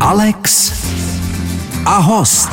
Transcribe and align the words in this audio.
Alex 0.00 0.72
a 1.86 1.98
host. 1.98 2.48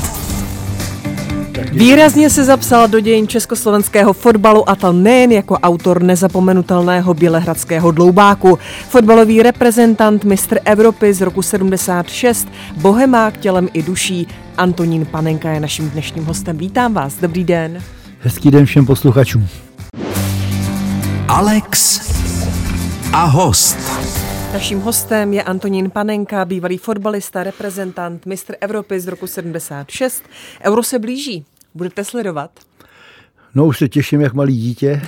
Výrazně 1.72 2.30
se 2.30 2.44
zapsal 2.44 2.88
do 2.88 3.00
dějin 3.00 3.28
československého 3.28 4.14
fotbalu 4.14 4.70
a 4.70 4.76
to 4.76 4.94
nejen 4.94 5.32
jako 5.32 5.54
autor 5.56 6.04
nezapomenutelného 6.04 7.14
bělehradského 7.14 7.92
dloubáku. 7.92 8.60
Fotbalový 8.90 9.44
reprezentant, 9.44 10.24
mistr 10.24 10.60
Evropy 10.66 11.14
z 11.14 11.22
roku 11.22 11.42
76, 11.42 12.48
bohemák 12.78 13.38
tělem 13.38 13.70
i 13.74 13.84
duší, 13.84 14.28
Antonín 14.58 15.06
Panenka 15.06 15.50
je 15.50 15.60
naším 15.60 15.90
dnešním 15.90 16.26
hostem. 16.26 16.58
Vítám 16.58 16.94
vás, 16.94 17.16
dobrý 17.22 17.44
den. 17.44 17.84
Hezký 18.20 18.52
den 18.52 18.66
všem 18.66 18.86
posluchačům. 18.86 19.48
Alex 21.28 22.02
a 23.14 23.26
host. 23.26 23.78
Naším 24.58 24.80
hostem 24.80 25.34
je 25.34 25.44
Antonín 25.44 25.90
Panenka, 25.90 26.46
bývalý 26.46 26.78
fotbalista, 26.78 27.44
reprezentant, 27.44 28.26
mistr 28.26 28.56
Evropy 28.62 29.00
z 29.00 29.08
roku 29.08 29.28
76. 29.28 30.24
Euro 30.64 30.84
se 30.84 31.00
blíží. 31.00 31.46
Budete 31.76 32.04
sledovat? 32.04 32.52
No 33.56 33.66
už 33.66 33.78
se 33.78 33.90
těším, 33.90 34.22
jak 34.22 34.34
malý 34.34 34.58
dítě. 34.58 35.02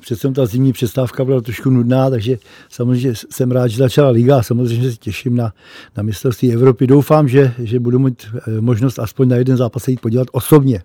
Přece 0.00 0.30
ta 0.30 0.46
zimní 0.46 0.72
přestávka 0.72 1.24
byla 1.24 1.40
trošku 1.40 1.70
nudná, 1.70 2.10
takže 2.10 2.38
samozřejmě 2.68 3.12
jsem 3.30 3.50
rád, 3.50 3.68
že 3.68 3.78
začala 3.78 4.10
liga 4.10 4.38
a 4.38 4.42
samozřejmě 4.42 4.90
se 4.90 4.96
těším 4.96 5.36
na, 5.36 5.52
na 5.96 6.02
mistrovství 6.02 6.52
Evropy. 6.52 6.86
Doufám, 6.86 7.28
že, 7.28 7.54
že 7.58 7.80
budu 7.80 7.98
mít 7.98 8.26
eh, 8.34 8.60
možnost 8.60 8.98
aspoň 8.98 9.28
na 9.28 9.36
jeden 9.36 9.56
zápas 9.56 9.88
jít 9.88 10.00
podívat 10.00 10.28
osobně. 10.32 10.82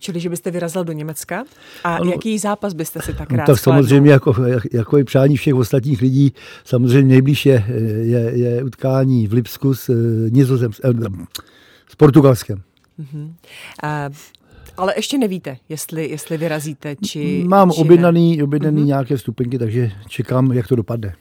Čili, 0.00 0.20
že 0.20 0.28
byste 0.28 0.50
vyrazil 0.50 0.84
do 0.84 0.92
Německa? 0.92 1.44
A 1.84 1.96
ano, 1.96 2.10
jaký 2.10 2.38
zápas 2.38 2.72
byste 2.72 3.02
si 3.02 3.14
tak 3.14 3.32
rád 3.32 3.46
Tak 3.46 3.58
samozřejmě 3.58 4.10
jako, 4.10 4.34
jako 4.72 4.98
i 4.98 5.04
přání 5.04 5.36
všech 5.36 5.54
ostatních 5.54 6.00
lidí, 6.00 6.32
samozřejmě 6.64 7.14
nejblíž 7.14 7.46
je, 7.46 7.64
je, 8.02 8.18
je 8.18 8.64
utkání 8.64 9.26
v 9.26 9.32
Lipsku 9.32 9.74
s, 9.74 9.88
eh, 9.88 10.30
Nizozem, 10.30 10.72
s, 10.72 10.80
eh, 10.84 10.92
s 11.88 11.94
Portugalskem. 11.94 12.62
Uh-huh. 13.00 13.24
Uh, 13.24 14.14
ale 14.76 14.92
ještě 14.96 15.18
nevíte, 15.18 15.56
jestli, 15.68 16.10
jestli 16.10 16.36
vyrazíte, 16.38 16.96
či 16.96 17.44
Mám 17.48 17.72
či 17.72 17.80
objednaný, 17.80 18.42
objednaný 18.42 18.82
uh-huh. 18.82 18.86
nějaké 18.86 19.16
vstupenky, 19.16 19.58
takže 19.58 19.90
čekám, 20.08 20.52
jak 20.52 20.68
to 20.68 20.76
dopadne. 20.76 21.14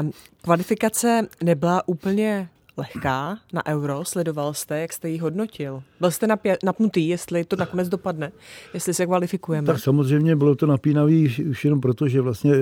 Um, 0.00 0.12
kvalifikace 0.42 1.26
nebyla 1.42 1.88
úplně 1.88 2.48
lehká 2.76 3.38
na 3.52 3.66
euro, 3.66 4.04
sledoval 4.04 4.54
jste, 4.54 4.80
jak 4.80 4.92
jste 4.92 5.10
ji 5.10 5.18
hodnotil. 5.18 5.82
Byl 6.00 6.10
jste 6.10 6.26
napě- 6.26 6.56
napnutý, 6.64 7.08
jestli 7.08 7.44
to 7.44 7.56
nakonec 7.56 7.88
dopadne, 7.88 8.32
jestli 8.74 8.94
se 8.94 9.06
kvalifikujeme? 9.06 9.66
Tak 9.66 9.78
samozřejmě 9.78 10.36
bylo 10.36 10.54
to 10.54 10.66
napínavý 10.66 11.44
už 11.50 11.64
jenom 11.64 11.80
proto, 11.80 12.08
že 12.08 12.20
vlastně 12.20 12.52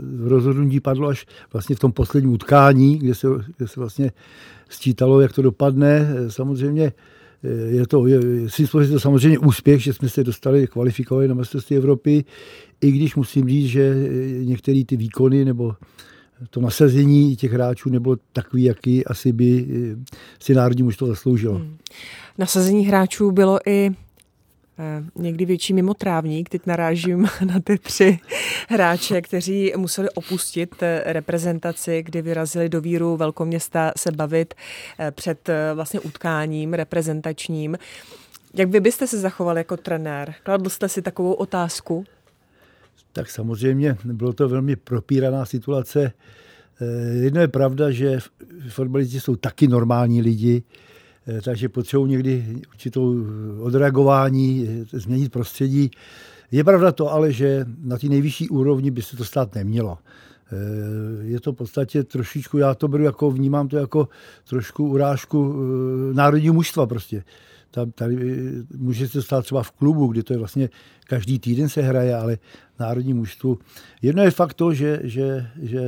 v 0.00 0.28
rozhodnutí 0.28 0.80
padlo 0.80 1.08
až 1.08 1.26
vlastně 1.52 1.76
v 1.76 1.78
tom 1.78 1.92
posledním 1.92 2.32
utkání, 2.32 2.98
kde 2.98 3.14
se, 3.14 3.28
kde 3.56 3.68
se 3.68 3.80
vlastně 3.80 4.12
sčítalo, 4.68 5.20
jak 5.20 5.32
to 5.32 5.42
dopadne. 5.42 6.08
Samozřejmě 6.28 6.92
je 7.68 7.86
to, 7.86 8.06
je, 8.06 8.20
si 8.50 8.66
to 8.66 9.00
samozřejmě 9.00 9.38
úspěch, 9.38 9.82
že 9.82 9.92
jsme 9.92 10.08
se 10.08 10.24
dostali 10.24 10.66
kvalifikovali 10.66 11.28
na 11.28 11.34
mistrovství 11.34 11.76
Evropy, 11.76 12.24
i 12.80 12.90
když 12.90 13.16
musím 13.16 13.48
říct, 13.48 13.66
že 13.66 13.94
některé 14.44 14.82
ty 14.86 14.96
výkony 14.96 15.44
nebo 15.44 15.74
to 16.50 16.60
nasazení 16.60 17.36
těch 17.36 17.52
hráčů 17.52 17.90
nebylo 17.90 18.16
takový, 18.32 18.64
jaký 18.64 19.06
asi 19.06 19.32
by 19.32 19.66
si 20.40 20.54
národní 20.54 20.82
mužstvo 20.82 21.06
zasloužilo. 21.06 21.54
Hmm. 21.54 21.76
Nasazení 22.38 22.86
hráčů 22.86 23.30
bylo 23.30 23.58
i 23.66 23.90
eh, 24.78 25.04
někdy 25.16 25.44
větší 25.44 25.72
mimotrávník. 25.72 26.48
Teď 26.48 26.66
narážím 26.66 27.28
na 27.44 27.60
ty 27.60 27.78
tři 27.78 28.18
hráče, 28.68 29.22
kteří 29.22 29.72
museli 29.76 30.10
opustit 30.10 30.82
eh, 30.82 31.02
reprezentaci, 31.06 32.02
kdy 32.02 32.22
vyrazili 32.22 32.68
do 32.68 32.80
víru 32.80 33.16
velkoměsta 33.16 33.92
se 33.96 34.12
bavit 34.12 34.54
eh, 34.98 35.10
před 35.10 35.50
vlastně 35.74 36.00
utkáním 36.00 36.74
reprezentačním. 36.74 37.78
Jak 38.54 38.68
vy 38.68 38.80
byste 38.80 39.06
se 39.06 39.18
zachoval 39.18 39.58
jako 39.58 39.76
trenér? 39.76 40.34
Kladl 40.42 40.70
jste 40.70 40.88
si 40.88 41.02
takovou 41.02 41.32
otázku? 41.32 42.04
tak 43.14 43.30
samozřejmě 43.30 43.96
bylo 44.04 44.32
to 44.32 44.48
velmi 44.48 44.76
propíraná 44.76 45.44
situace. 45.44 46.12
Eh, 46.84 47.14
jedno 47.14 47.40
je 47.40 47.48
pravda, 47.48 47.90
že 47.90 48.18
fotbalisti 48.68 49.20
jsou 49.20 49.36
taky 49.36 49.68
normální 49.68 50.22
lidi, 50.22 50.62
eh, 51.26 51.40
takže 51.40 51.68
potřebují 51.68 52.10
někdy 52.10 52.62
určitou 52.68 53.26
odreagování, 53.60 54.68
eh, 54.68 54.98
změnit 54.98 55.32
prostředí. 55.32 55.90
Je 56.50 56.64
pravda 56.64 56.92
to 56.92 57.12
ale, 57.12 57.32
že 57.32 57.64
na 57.82 57.98
té 57.98 58.06
nejvyšší 58.06 58.48
úrovni 58.48 58.90
by 58.90 59.02
se 59.02 59.16
to 59.16 59.24
stát 59.24 59.54
nemělo. 59.54 59.98
Je 61.20 61.40
to 61.40 61.52
v 61.52 61.56
podstatě 61.56 62.04
trošičku, 62.04 62.58
já 62.58 62.74
to 62.74 62.88
beru 62.88 63.04
jako, 63.04 63.30
vnímám 63.30 63.68
to 63.68 63.76
jako 63.76 64.08
trošku 64.48 64.88
urážku 64.88 65.56
národního 66.12 66.54
mužstva 66.54 66.86
prostě. 66.86 67.24
Tam, 67.74 67.90
tady 67.90 68.16
může 68.76 69.08
se 69.08 69.22
stát 69.22 69.44
třeba 69.44 69.62
v 69.62 69.70
klubu, 69.70 70.06
kde 70.06 70.22
to 70.22 70.32
je 70.32 70.38
vlastně 70.38 70.68
každý 71.06 71.38
týden 71.38 71.68
se 71.68 71.82
hraje, 71.82 72.14
ale 72.16 72.38
národní 72.80 73.14
mužstvu. 73.14 73.58
Jedno 74.02 74.22
je 74.22 74.30
fakt 74.30 74.54
to, 74.54 74.74
že, 74.74 75.00
že, 75.02 75.46
že 75.62 75.80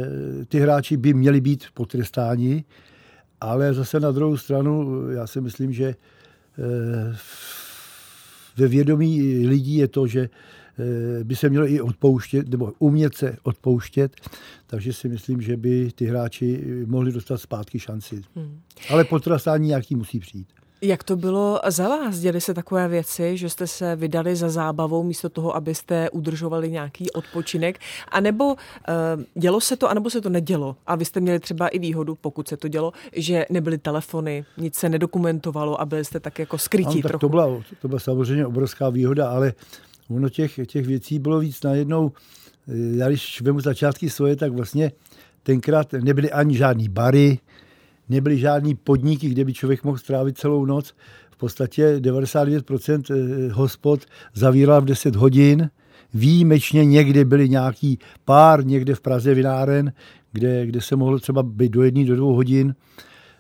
ty 0.48 0.60
hráči 0.60 0.97
by 0.97 1.14
měli 1.14 1.41
být 1.41 1.64
potrestáni, 1.74 2.64
ale 3.41 3.74
zase 3.74 4.00
na 4.00 4.12
druhou 4.12 4.36
stranu 4.36 5.00
já 5.10 5.26
si 5.26 5.41
myslím, 5.41 5.72
že 5.72 5.86
eh, 5.86 7.16
ve 8.56 8.68
vědomí 8.68 9.47
lidí 9.47 9.76
je 9.76 9.88
to, 9.88 10.06
že 10.06 10.20
eh, 10.30 11.24
by 11.24 11.36
se 11.36 11.48
mělo 11.48 11.68
i 11.68 11.80
odpouštět, 11.80 12.48
nebo 12.48 12.72
umět 12.78 13.14
se 13.14 13.36
odpouštět, 13.42 14.16
takže 14.66 14.92
si 14.92 15.08
myslím, 15.08 15.41
že 15.41 15.56
by 15.56 15.91
ty 15.94 16.06
hráči 16.06 16.64
mohli 16.86 17.12
dostat 17.12 17.38
zpátky 17.38 17.78
šanci. 17.78 18.22
Hmm. 18.36 18.60
Ale 18.91 19.04
potrestání 19.04 19.68
nějaký 19.68 19.94
musí 19.94 20.20
přijít. 20.20 20.48
Jak 20.82 21.04
to 21.04 21.16
bylo 21.16 21.60
za 21.69 21.88
vás? 21.88 22.19
Děli 22.19 22.41
se 22.41 22.54
takové 22.54 22.88
věci, 22.88 23.37
že 23.37 23.48
jste 23.48 23.66
se 23.66 23.97
vydali 23.97 24.37
za 24.37 24.48
zábavou 24.50 25.03
místo 25.03 25.28
toho, 25.28 25.56
abyste 25.56 26.10
udržovali 26.10 26.70
nějaký 26.70 27.12
odpočinek? 27.12 27.78
A 28.09 28.20
nebo 28.20 28.44
uh, 28.47 28.54
dělo 29.34 29.60
se 29.60 29.76
to, 29.76 29.91
anebo 29.91 30.10
se 30.10 30.20
to 30.20 30.28
nedělo? 30.28 30.76
A 30.86 30.97
vy 30.97 31.04
jste 31.04 31.20
měli 31.20 31.41
třeba 31.41 31.69
i 31.69 31.78
výhodu, 31.78 32.15
pokud 32.15 32.48
se 32.48 32.56
to 32.56 32.69
dělo, 32.69 32.92
že 33.12 33.47
nebyly 33.50 33.78
telefony, 33.78 34.44
nic 34.56 34.75
se 34.75 34.88
nedokumentovalo 34.88 35.81
a 35.81 35.84
byli 35.84 36.04
jste 36.04 36.20
tak 36.20 36.38
jako 36.38 36.59
skrytí 36.59 36.86
ano, 36.86 37.03
tak 37.03 37.10
trochu. 37.10 37.20
To 37.20 37.28
byla, 37.28 37.62
to 37.82 37.88
byla 37.88 38.00
samozřejmě 38.00 38.47
obrovská 38.47 38.88
výhoda, 38.91 39.31
ale 39.31 39.53
ono 40.10 40.28
těch, 40.28 40.60
těch 40.66 40.86
věcí 40.86 41.19
bylo 41.19 41.38
víc 41.38 41.62
najednou. 41.62 42.12
Já 42.94 43.09
když 43.09 43.41
vemu 43.41 43.60
začátky 43.60 44.10
svoje, 44.10 44.36
tak 44.36 44.53
vlastně 44.53 44.92
tenkrát 45.42 45.92
nebyly 45.92 46.32
ani 46.32 46.56
žádný 46.56 46.88
bary, 46.88 47.38
nebyly 48.08 48.38
žádný 48.38 48.74
podniky, 48.74 49.28
kde 49.28 49.44
by 49.44 49.54
člověk 49.54 49.84
mohl 49.84 49.98
strávit 49.98 50.38
celou 50.38 50.64
noc. 50.64 50.94
V 51.30 51.36
podstatě 51.36 51.96
99% 52.00 53.02
eh, 53.10 53.52
hospod 53.52 54.00
zavíral 54.34 54.80
v 54.80 54.84
10 54.84 55.16
hodin. 55.16 55.70
Výjimečně 56.14 56.84
někdy 56.84 57.24
byly 57.24 57.48
nějaký 57.48 57.98
pár, 58.24 58.66
někde 58.66 58.94
v 58.94 59.00
Praze 59.00 59.34
vináren, 59.34 59.92
kde, 60.32 60.66
kde 60.66 60.80
se 60.80 60.96
mohlo 60.96 61.18
třeba 61.18 61.42
být 61.42 61.72
do 61.72 61.82
jedné, 61.82 62.04
do 62.04 62.16
dvou 62.16 62.34
hodin. 62.34 62.74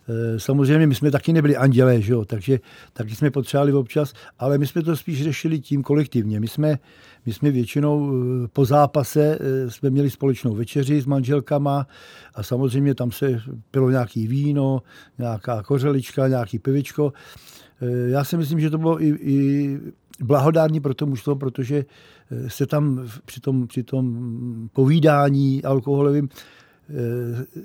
Eh, 0.08 0.40
samozřejmě 0.40 0.86
my 0.86 0.94
jsme 0.94 1.10
taky 1.10 1.32
nebyli 1.32 1.56
andělé, 1.56 2.00
že 2.00 2.12
jo? 2.12 2.24
takže 2.24 2.60
taky 2.92 3.14
jsme 3.14 3.30
potřebovali 3.30 3.72
občas, 3.72 4.12
ale 4.38 4.58
my 4.58 4.66
jsme 4.66 4.82
to 4.82 4.96
spíš 4.96 5.22
řešili 5.22 5.60
tím 5.60 5.82
kolektivně. 5.82 6.40
My 6.40 6.48
jsme, 6.48 6.78
my 7.26 7.32
jsme 7.32 7.50
většinou 7.50 8.12
eh, 8.12 8.48
po 8.52 8.64
zápase 8.64 9.38
eh, 9.40 9.70
jsme 9.70 9.90
měli 9.90 10.10
společnou 10.10 10.54
večeři 10.54 11.00
s 11.00 11.06
manželkama 11.06 11.86
a 12.34 12.42
samozřejmě 12.42 12.94
tam 12.94 13.12
se 13.12 13.40
pilo 13.70 13.90
nějaký 13.90 14.26
víno, 14.26 14.82
nějaká 15.18 15.62
kořelička, 15.62 16.28
nějaký 16.28 16.58
pivičko. 16.58 17.12
Já 18.06 18.24
si 18.24 18.36
myslím, 18.36 18.60
že 18.60 18.70
to 18.70 18.78
bylo 18.78 19.02
i, 19.02 19.08
i 19.08 19.80
blahodární 20.20 20.80
pro 20.80 20.94
to 20.94 21.06
mužstvo, 21.06 21.36
protože 21.36 21.84
se 22.48 22.66
tam 22.66 23.08
při 23.24 23.40
tom, 23.40 23.66
při 23.66 23.82
tom 23.82 24.68
povídání 24.72 25.64
alkoholovým 25.64 26.28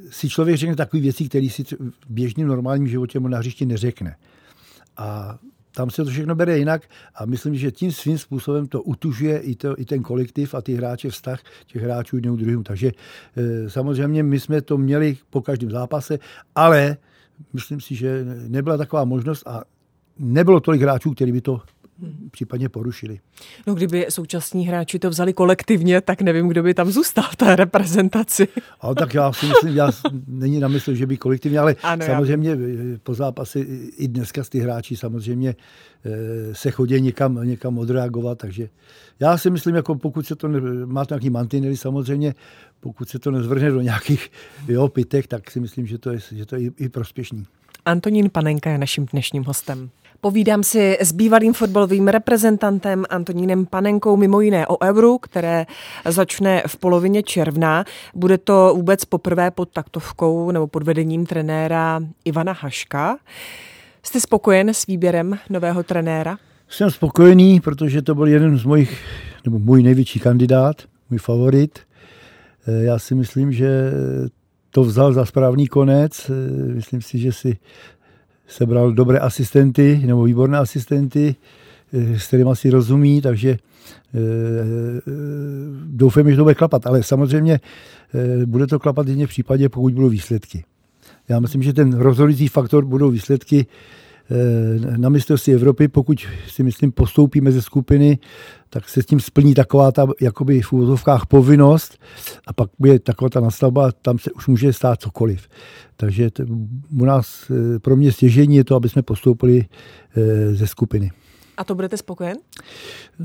si 0.10 0.30
člověk 0.30 0.58
řekne 0.58 0.76
takové 0.76 1.02
věci, 1.02 1.30
které 1.30 1.50
si 1.50 1.64
v 1.80 2.10
běžném 2.10 2.48
normálním 2.48 2.88
životě 2.88 3.20
mu 3.20 3.28
na 3.28 3.38
hřišti 3.38 3.66
neřekne. 3.66 4.16
A 4.98 5.38
tam 5.76 5.90
se 5.90 6.04
to 6.04 6.12
všechno 6.12 6.36
bere 6.36 6.58
jinak 6.58 6.82
a 7.16 7.26
myslím, 7.26 7.56
že 7.56 7.72
tím 7.72 7.92
svým 7.92 8.18
způsobem 8.18 8.68
to 8.68 8.82
utužuje 8.82 9.40
i, 9.40 9.56
to, 9.56 9.80
i 9.80 9.86
ten 9.86 10.04
kolektiv 10.04 10.54
a 10.54 10.62
ty 10.62 10.76
hráče 10.76 11.10
vztah 11.10 11.40
těch 11.68 11.82
hráčů 11.82 12.16
jednou 12.16 12.36
druhým. 12.36 12.64
Takže 12.64 12.92
e, 13.38 13.70
samozřejmě 13.70 14.24
my 14.24 14.40
jsme 14.40 14.62
to 14.62 14.78
měli 14.78 15.18
po 15.30 15.42
každém 15.42 15.72
zápase, 15.72 16.20
ale 16.56 16.98
myslím 17.54 17.82
si, 17.82 17.96
že 17.96 18.26
nebyla 18.48 18.78
taková 18.78 19.06
možnost 19.06 19.48
a 19.48 19.64
nebylo 20.20 20.60
tolik 20.60 20.82
hráčů, 20.82 21.12
kteří 21.12 21.32
by 21.32 21.42
to 21.42 21.62
případně 22.32 22.70
porušili. 22.70 23.20
No 23.68 23.76
kdyby 23.76 24.06
současní 24.10 24.68
hráči 24.68 25.00
to 25.00 25.10
vzali 25.10 25.34
kolektivně, 25.34 26.02
tak 26.02 26.22
nevím, 26.22 26.48
kdo 26.48 26.64
by 26.64 26.74
tam 26.74 26.92
zůstal 26.92 27.24
v 27.32 27.36
té 27.36 27.56
reprezentaci. 27.56 28.48
Ale 28.82 28.96
tak 28.96 29.14
já 29.14 29.34
si 29.34 29.46
myslím, 29.46 29.76
já 29.76 29.92
není 30.28 30.60
na 30.60 30.68
mysli, 30.68 30.96
že 30.96 31.08
by 31.08 31.18
kolektivně, 31.18 31.60
ale 31.60 31.76
ano, 31.84 32.06
samozřejmě 32.06 32.50
já. 32.50 32.56
Eh, 32.56 32.98
po 33.04 33.14
zápase 33.14 33.60
i 33.98 34.08
dneska 34.08 34.44
ty 34.50 34.60
hráči 34.60 34.96
samozřejmě 34.96 35.56
eh, 36.06 36.56
se 36.56 36.72
chodí 36.72 37.02
někam, 37.02 37.40
někam 37.44 37.78
odreagovat, 37.78 38.38
takže 38.38 38.70
já 39.20 39.38
si 39.38 39.50
myslím, 39.50 39.76
jako 39.76 39.96
pokud 39.96 40.28
se 40.28 40.36
to 40.36 40.48
ne, 40.48 40.86
má 40.86 41.06
nějaký 41.10 41.30
mantinely 41.30 41.78
samozřejmě, 41.78 42.34
pokud 42.80 43.10
se 43.10 43.20
to 43.20 43.32
nezvrhne 43.32 43.72
do 43.72 43.82
nějakých 43.82 44.32
jo, 44.68 44.88
pitek, 44.88 45.28
tak 45.28 45.52
si 45.52 45.60
myslím, 45.60 45.88
že 45.88 45.98
to 45.98 46.12
je, 46.12 46.20
že 46.32 46.46
to 46.46 46.56
je 46.56 46.62
i, 46.62 46.72
i 46.78 46.90
prospěšný. 46.90 47.46
Antonín 47.86 48.30
Panenka 48.30 48.70
je 48.70 48.78
naším 48.78 49.06
dnešním 49.06 49.44
hostem. 49.44 49.90
Povídám 50.24 50.64
si 50.64 50.98
s 51.02 51.12
bývalým 51.12 51.54
fotbalovým 51.54 52.08
reprezentantem 52.08 53.06
Antonínem 53.10 53.66
Panenkou 53.66 54.18
mimo 54.18 54.42
jiné 54.42 54.68
o 54.68 54.78
Euru, 54.84 55.18
které 55.18 55.66
začne 56.06 56.64
v 56.68 56.78
polovině 56.78 57.24
června. 57.24 57.86
Bude 58.16 58.38
to 58.38 58.74
vůbec 58.76 59.06
poprvé 59.06 59.52
pod 59.52 59.70
taktovkou 59.70 60.52
nebo 60.52 60.68
pod 60.68 60.84
vedením 60.84 61.26
trenéra 61.26 62.00
Ivana 62.26 62.54
Haška. 62.54 63.18
Jste 64.04 64.20
spokojen 64.20 64.70
s 64.70 64.88
výběrem 64.88 65.38
nového 65.50 65.84
trenéra? 65.84 66.38
Jsem 66.70 66.92
spokojený, 66.92 67.60
protože 67.60 68.02
to 68.02 68.16
byl 68.16 68.28
jeden 68.28 68.58
z 68.58 68.64
mojich, 68.64 69.04
nebo 69.46 69.60
můj 69.60 69.84
největší 69.84 70.20
kandidát, 70.20 70.76
můj 71.10 71.20
favorit. 71.20 71.80
Eh, 72.68 72.84
já 72.84 73.00
si 73.00 73.16
myslím, 73.16 73.52
že 73.54 73.92
to 74.70 74.84
vzal 74.84 75.14
za 75.14 75.26
správný 75.26 75.68
konec. 75.68 76.30
Eh, 76.30 76.74
myslím 76.74 77.02
si, 77.02 77.20
že 77.20 77.32
si 77.32 77.58
sebral 78.52 78.92
dobré 78.92 79.20
asistenty 79.20 80.02
nebo 80.06 80.24
výborné 80.24 80.58
asistenty, 80.58 81.36
eh, 81.94 82.20
s 82.20 82.28
kterými 82.28 82.50
si 82.54 82.70
rozumí, 82.70 83.22
takže 83.22 83.58
doufám, 85.86 86.30
že 86.32 86.36
to 86.36 86.44
bude 86.44 86.56
klapat. 86.56 86.88
Ale 86.88 87.04
samozřejmě 87.04 87.60
bude 88.46 88.68
to 88.68 88.80
klapat 88.80 89.08
jedině 89.08 89.28
v 89.28 89.30
případě, 89.30 89.70
pokud 89.70 89.94
budou 89.94 90.10
výsledky. 90.10 90.64
Já 91.30 91.40
myslím, 91.40 91.64
že 91.64 91.74
ten 91.74 91.94
rozhodující 91.94 92.48
faktor 92.48 92.86
budou 92.86 93.10
výsledky 93.10 93.66
Eh, 93.66 94.11
na 94.98 95.10
mistrovství 95.10 95.54
Evropy, 95.54 95.88
pokud 95.88 96.28
si 96.48 96.64
myslím 96.64 96.92
postoupíme 96.92 97.52
ze 97.52 97.62
skupiny, 97.62 98.20
tak 98.70 98.90
se 98.90 99.02
s 99.02 99.06
tím 99.06 99.20
splní 99.20 99.54
taková 99.54 99.92
ta 99.92 100.08
jakoby 100.22 100.62
v 100.62 100.74
úvozovkách 100.74 101.26
povinnost 101.26 101.98
a 102.48 102.54
pak 102.54 102.70
bude 102.80 103.00
taková 103.00 103.30
ta 103.30 103.40
nastavba, 103.40 103.92
tam 103.92 104.20
se 104.20 104.32
už 104.32 104.48
může 104.48 104.74
stát 104.74 105.02
cokoliv. 105.02 105.48
Takže 105.98 106.30
u 107.00 107.06
nás 107.06 107.52
eh, 107.52 107.80
pro 107.80 107.96
mě 107.96 108.12
stěžení 108.12 108.56
je 108.56 108.64
to, 108.64 108.76
aby 108.76 108.90
jsme 108.90 109.02
postoupili 109.02 109.66
eh, 110.18 110.56
ze 110.56 110.68
skupiny. 110.68 111.12
A 111.62 111.64
to 111.64 111.76
budete 111.76 111.98
spokojen? 111.98 112.38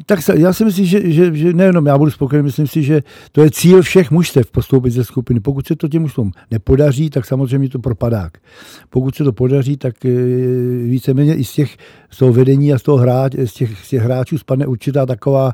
Tak 0.06 0.20
já 0.34 0.52
si 0.52 0.64
myslím, 0.64 0.86
že, 0.86 1.12
že, 1.12 1.34
že 1.34 1.52
nejenom 1.52 1.86
já 1.86 1.98
budu 1.98 2.10
spokojen, 2.10 2.44
myslím 2.44 2.66
si, 2.66 2.82
že 2.82 3.00
to 3.32 3.42
je 3.42 3.50
cíl 3.50 3.82
všech 3.82 4.10
mužstev 4.10 4.50
postoupit 4.50 4.90
ze 4.90 5.04
skupiny. 5.04 5.40
Pokud 5.40 5.66
se 5.66 5.76
to 5.76 5.88
těm 5.88 6.02
mužstvům 6.02 6.32
nepodaří, 6.50 7.10
tak 7.10 7.26
samozřejmě 7.26 7.68
to 7.68 7.78
propadák. 7.78 8.32
Pokud 8.90 9.14
se 9.14 9.24
to 9.24 9.32
podaří, 9.32 9.76
tak 9.76 10.04
e, 10.04 10.08
víceméně 10.84 11.34
i 11.34 11.44
z 11.44 11.52
těch 11.52 11.76
z 12.10 12.18
toho 12.18 12.32
vedení 12.32 12.72
a 12.72 12.78
z 12.78 12.82
toho 12.82 12.98
hráč, 12.98 13.32
z 13.44 13.52
těch, 13.52 13.78
z 13.78 13.88
těch 13.88 14.02
hráčů 14.02 14.38
spadne 14.38 14.66
určitá 14.66 15.06
taková, 15.06 15.52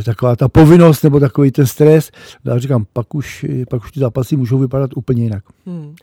e, 0.00 0.02
taková 0.02 0.36
ta 0.36 0.48
povinnost 0.48 1.02
nebo 1.02 1.20
takový 1.20 1.50
ten 1.50 1.66
stres. 1.66 2.10
Já 2.44 2.58
říkám, 2.58 2.86
pak 2.92 3.14
už, 3.14 3.46
pak 3.70 3.82
už 3.82 3.92
ty 3.92 4.00
zápasy 4.00 4.36
můžou 4.36 4.58
vypadat 4.58 4.90
úplně 4.96 5.22
jinak. 5.22 5.44
Hmm. 5.66 5.94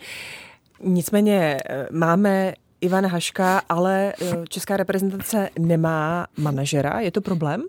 Nicméně 0.83 1.57
e, 1.69 1.88
máme 1.92 2.53
Ivan 2.81 3.05
Haška, 3.05 3.61
ale 3.69 4.13
eh, 4.21 4.35
česká 4.49 4.77
reprezentace 4.77 5.49
nemá 5.59 6.27
manažera. 6.37 6.99
Je 6.99 7.11
to 7.11 7.21
problém? 7.21 7.63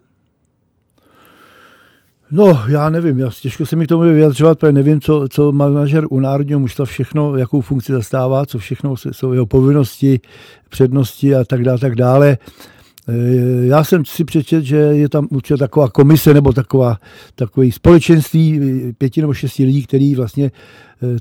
No, 2.31 2.63
já 2.69 2.91
nevím, 2.91 3.19
já 3.19 3.31
těžko 3.41 3.67
se 3.67 3.77
mi 3.77 3.87
k 3.87 3.89
tomu 3.89 4.03
vyjadřovat, 4.03 4.59
protože 4.59 4.73
nevím, 4.73 5.01
co, 5.01 5.29
co 5.31 5.53
manažer 5.53 6.05
u 6.11 6.21
národního 6.21 6.61
mužstva 6.61 6.85
všechno, 6.85 7.37
jakou 7.37 7.61
funkci 7.61 7.93
zastává, 7.93 8.47
co 8.47 8.59
všechno 8.59 8.95
jsou 8.97 9.33
jeho 9.33 9.47
povinnosti, 9.47 10.21
přednosti 10.69 11.35
a 11.35 11.45
tak 11.45 11.65
dále, 11.65 11.79
tak 11.79 11.95
dále. 11.95 12.39
Eh, 13.09 13.67
já 13.67 13.85
jsem 13.85 14.05
si 14.05 14.25
přečet, 14.25 14.65
že 14.65 14.77
je 14.77 15.09
tam 15.09 15.29
určitě 15.31 15.57
taková 15.57 15.89
komise 15.89 16.35
nebo 16.35 16.53
taková, 16.53 16.97
takový 17.35 17.73
společenství 17.73 18.61
eh, 18.63 18.93
pěti 18.93 19.21
nebo 19.21 19.35
šesti 19.35 19.65
lidí, 19.65 19.87
kteří 19.87 20.15
vlastně 20.15 20.51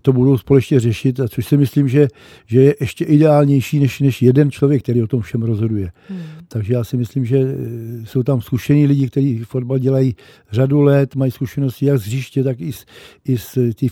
to 0.02 0.14
budou 0.14 0.38
společně 0.38 0.80
řešit, 0.80 1.20
a 1.20 1.28
což 1.28 1.46
si 1.46 1.58
myslím, 1.58 1.88
že, 1.88 2.08
že 2.46 2.62
je 2.62 2.76
ještě 2.80 3.06
ideálnější 3.06 3.80
než, 3.80 4.00
než 4.00 4.22
jeden 4.22 4.52
člověk, 4.52 4.84
který 4.84 5.04
o 5.04 5.08
tom 5.08 5.22
všem 5.22 5.42
rozhoduje. 5.42 5.92
Hmm. 6.10 6.22
Takže 6.48 6.74
já 6.74 6.84
si 6.84 6.98
myslím, 6.98 7.26
že 7.26 7.38
eh, 7.38 8.06
jsou 8.06 8.24
tam 8.24 8.42
zkušení 8.42 8.88
lidi, 8.88 9.08
kteří 9.08 9.40
fotbal 9.40 9.78
dělají 9.78 10.16
řadu 10.52 10.81
let, 10.81 11.16
mají 11.16 11.31
zkušenosti 11.31 11.86
jak 11.86 11.98
z 11.98 12.06
hřiště, 12.06 12.44
tak 12.44 12.62
i 12.62 12.74
z, 12.74 12.86
i 13.26 13.38
z 13.38 13.58
té 13.74 13.88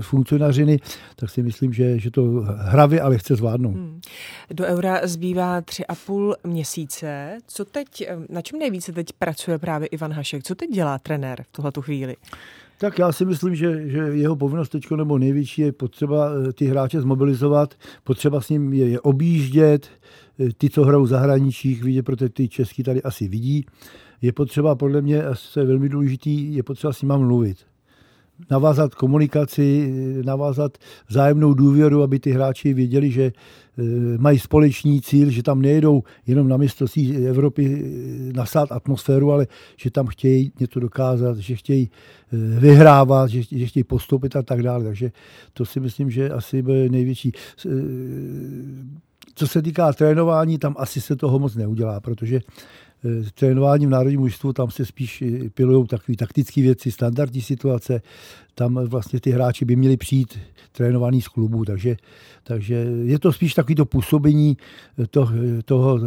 funkcionářiny, 0.00 0.80
tak 1.16 1.30
si 1.30 1.42
myslím, 1.42 1.72
že, 1.72 1.98
že 1.98 2.10
to 2.10 2.22
hravě, 2.58 3.00
ale 3.00 3.18
chce 3.18 3.36
zvládnout. 3.36 3.74
Hmm. 3.74 4.00
Do 4.50 4.64
eura 4.64 5.00
zbývá 5.06 5.60
tři 5.60 5.86
a 5.86 5.94
půl 5.94 6.36
měsíce. 6.44 7.38
Co 7.46 7.64
teď, 7.64 8.00
eh, 8.00 8.16
na 8.28 8.42
čem 8.42 8.58
nejvíce 8.58 8.92
teď 8.92 9.06
pracuje 9.18 9.58
právě 9.58 9.88
Ivan 9.88 10.12
Hašek? 10.12 10.42
Co 10.42 10.54
teď 10.54 10.70
dělá 10.70 10.98
trenér 10.98 11.42
v 11.42 11.52
tuhle 11.52 11.72
chvíli? 11.80 12.16
Tak 12.78 12.98
já 12.98 13.12
si 13.12 13.24
myslím, 13.24 13.54
že, 13.54 13.88
že 13.88 13.98
jeho 13.98 14.36
povinnost 14.36 14.68
teď 14.68 14.90
nebo 14.90 15.18
největší 15.18 15.62
je 15.62 15.72
potřeba 15.72 16.30
eh, 16.30 16.52
ty 16.52 16.66
hráče 16.66 17.00
zmobilizovat, 17.00 17.74
potřeba 18.04 18.40
s 18.40 18.48
ním 18.48 18.72
je, 18.72 18.88
je 18.88 19.00
objíždět, 19.00 19.88
eh, 20.40 20.48
ty, 20.58 20.70
co 20.70 20.84
hrajou 20.84 21.02
v 21.02 21.08
zahraničích, 21.08 21.82
vidět, 21.82 22.02
protože 22.02 22.28
ty 22.28 22.48
český 22.48 22.82
tady 22.82 23.02
asi 23.02 23.28
vidí. 23.28 23.66
Je 24.22 24.32
potřeba, 24.32 24.74
podle 24.74 25.02
mě, 25.02 25.22
co 25.34 25.60
je 25.60 25.66
velmi 25.66 25.88
důležitý, 25.88 26.54
je 26.54 26.62
potřeba 26.62 26.92
s 26.92 27.02
ním 27.02 27.18
mluvit 27.18 27.58
navázat 28.50 28.94
komunikaci, 28.94 29.92
navázat 30.24 30.78
vzájemnou 31.08 31.54
důvěru, 31.54 32.02
aby 32.02 32.18
ty 32.18 32.30
hráči 32.30 32.74
věděli, 32.74 33.10
že 33.10 33.24
eh, 33.24 33.82
mají 34.18 34.38
společný 34.38 35.00
cíl, 35.02 35.30
že 35.30 35.42
tam 35.42 35.62
nejedou 35.62 36.02
jenom 36.26 36.48
na 36.48 36.56
mistrovství 36.56 37.16
Evropy 37.16 37.64
eh, 37.66 38.32
nasát 38.32 38.72
atmosféru, 38.72 39.32
ale 39.32 39.46
že 39.76 39.90
tam 39.90 40.06
chtějí 40.06 40.52
něco 40.60 40.80
dokázat, 40.80 41.38
že 41.38 41.56
chtějí 41.56 41.90
eh, 42.32 42.60
vyhrávat, 42.60 43.30
že, 43.30 43.42
že 43.42 43.66
chtějí 43.66 43.84
postoupit 43.84 44.36
a 44.36 44.42
tak 44.42 44.62
dále. 44.62 44.84
Takže 44.84 45.12
to 45.52 45.64
si 45.64 45.80
myslím, 45.80 46.10
že 46.10 46.30
asi 46.30 46.62
bude 46.62 46.88
největší. 46.88 47.32
Co 49.34 49.46
se 49.46 49.62
týká 49.62 49.92
trénování, 49.92 50.58
tam 50.58 50.74
asi 50.78 51.00
se 51.00 51.16
toho 51.16 51.38
moc 51.38 51.54
neudělá, 51.54 52.00
protože 52.00 52.40
trénování 53.34 53.86
v 53.86 53.90
národním 53.90 54.20
mužstvu, 54.20 54.52
tam 54.52 54.70
se 54.70 54.86
spíš 54.86 55.24
pilují 55.54 55.86
takové 55.86 56.16
taktické 56.16 56.62
věci, 56.62 56.92
standardní 56.92 57.40
situace. 57.40 58.02
Tam 58.54 58.74
vlastně 58.74 59.20
ty 59.20 59.30
hráči 59.30 59.64
by 59.64 59.76
měli 59.76 59.96
přijít 59.96 60.38
trénovaný 60.72 61.22
z 61.22 61.28
klubu, 61.28 61.64
takže, 61.64 61.96
takže 62.44 62.74
je 63.04 63.18
to 63.18 63.32
spíš 63.32 63.54
takový 63.54 63.74
to 63.74 63.84
působení 63.84 64.56
to, 65.10 65.28
toho 65.64 65.98
eh, 65.98 66.06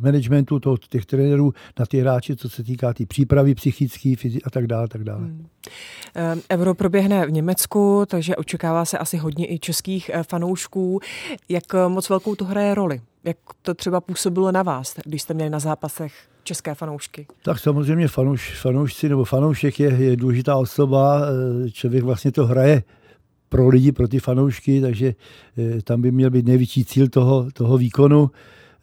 managementu, 0.00 0.60
toho, 0.60 0.76
těch 0.76 1.06
trenérů 1.06 1.54
na 1.78 1.86
ty 1.86 2.00
hráče, 2.00 2.36
co 2.36 2.48
se 2.48 2.64
týká 2.64 2.92
tý 2.94 3.06
přípravy 3.06 3.54
psychické 3.54 4.14
a 4.44 4.50
tak 4.50 4.66
dále. 4.66 4.88
Tak 4.88 5.04
dále. 5.04 5.20
Hmm. 5.20 5.46
Euro 6.50 6.74
proběhne 6.74 7.26
v 7.26 7.30
Německu, 7.30 8.04
takže 8.06 8.36
očekává 8.36 8.84
se 8.84 8.98
asi 8.98 9.16
hodně 9.16 9.52
i 9.52 9.58
českých 9.58 10.10
fanoušků. 10.28 11.00
Jak 11.48 11.64
moc 11.88 12.08
velkou 12.08 12.34
to 12.34 12.44
hraje 12.44 12.74
roli? 12.74 13.00
Jak 13.24 13.36
to 13.62 13.74
třeba 13.74 14.00
působilo 14.00 14.52
na 14.52 14.62
vás, 14.62 14.94
když 15.04 15.22
jste 15.22 15.34
měli 15.34 15.50
na 15.50 15.58
zápasech 15.58 16.12
české 16.42 16.74
fanoušky? 16.74 17.26
Tak 17.42 17.58
samozřejmě 17.58 18.08
fanouš, 18.08 18.60
fanoušci 18.60 19.08
nebo 19.08 19.24
fanoušek 19.24 19.80
je, 19.80 19.90
je 19.90 20.16
důležitá 20.16 20.56
osoba. 20.56 21.20
Eh, 21.66 21.70
člověk 21.70 22.04
vlastně 22.04 22.32
to 22.32 22.46
hraje 22.46 22.82
pro 23.48 23.68
lidi, 23.68 23.92
pro 23.92 24.08
ty 24.08 24.18
fanoušky, 24.18 24.80
takže 24.80 25.14
eh, 25.58 25.82
tam 25.82 26.02
by 26.02 26.10
měl 26.10 26.30
být 26.30 26.46
největší 26.46 26.84
cíl 26.84 27.08
toho, 27.08 27.50
toho 27.52 27.78
výkonu. 27.78 28.30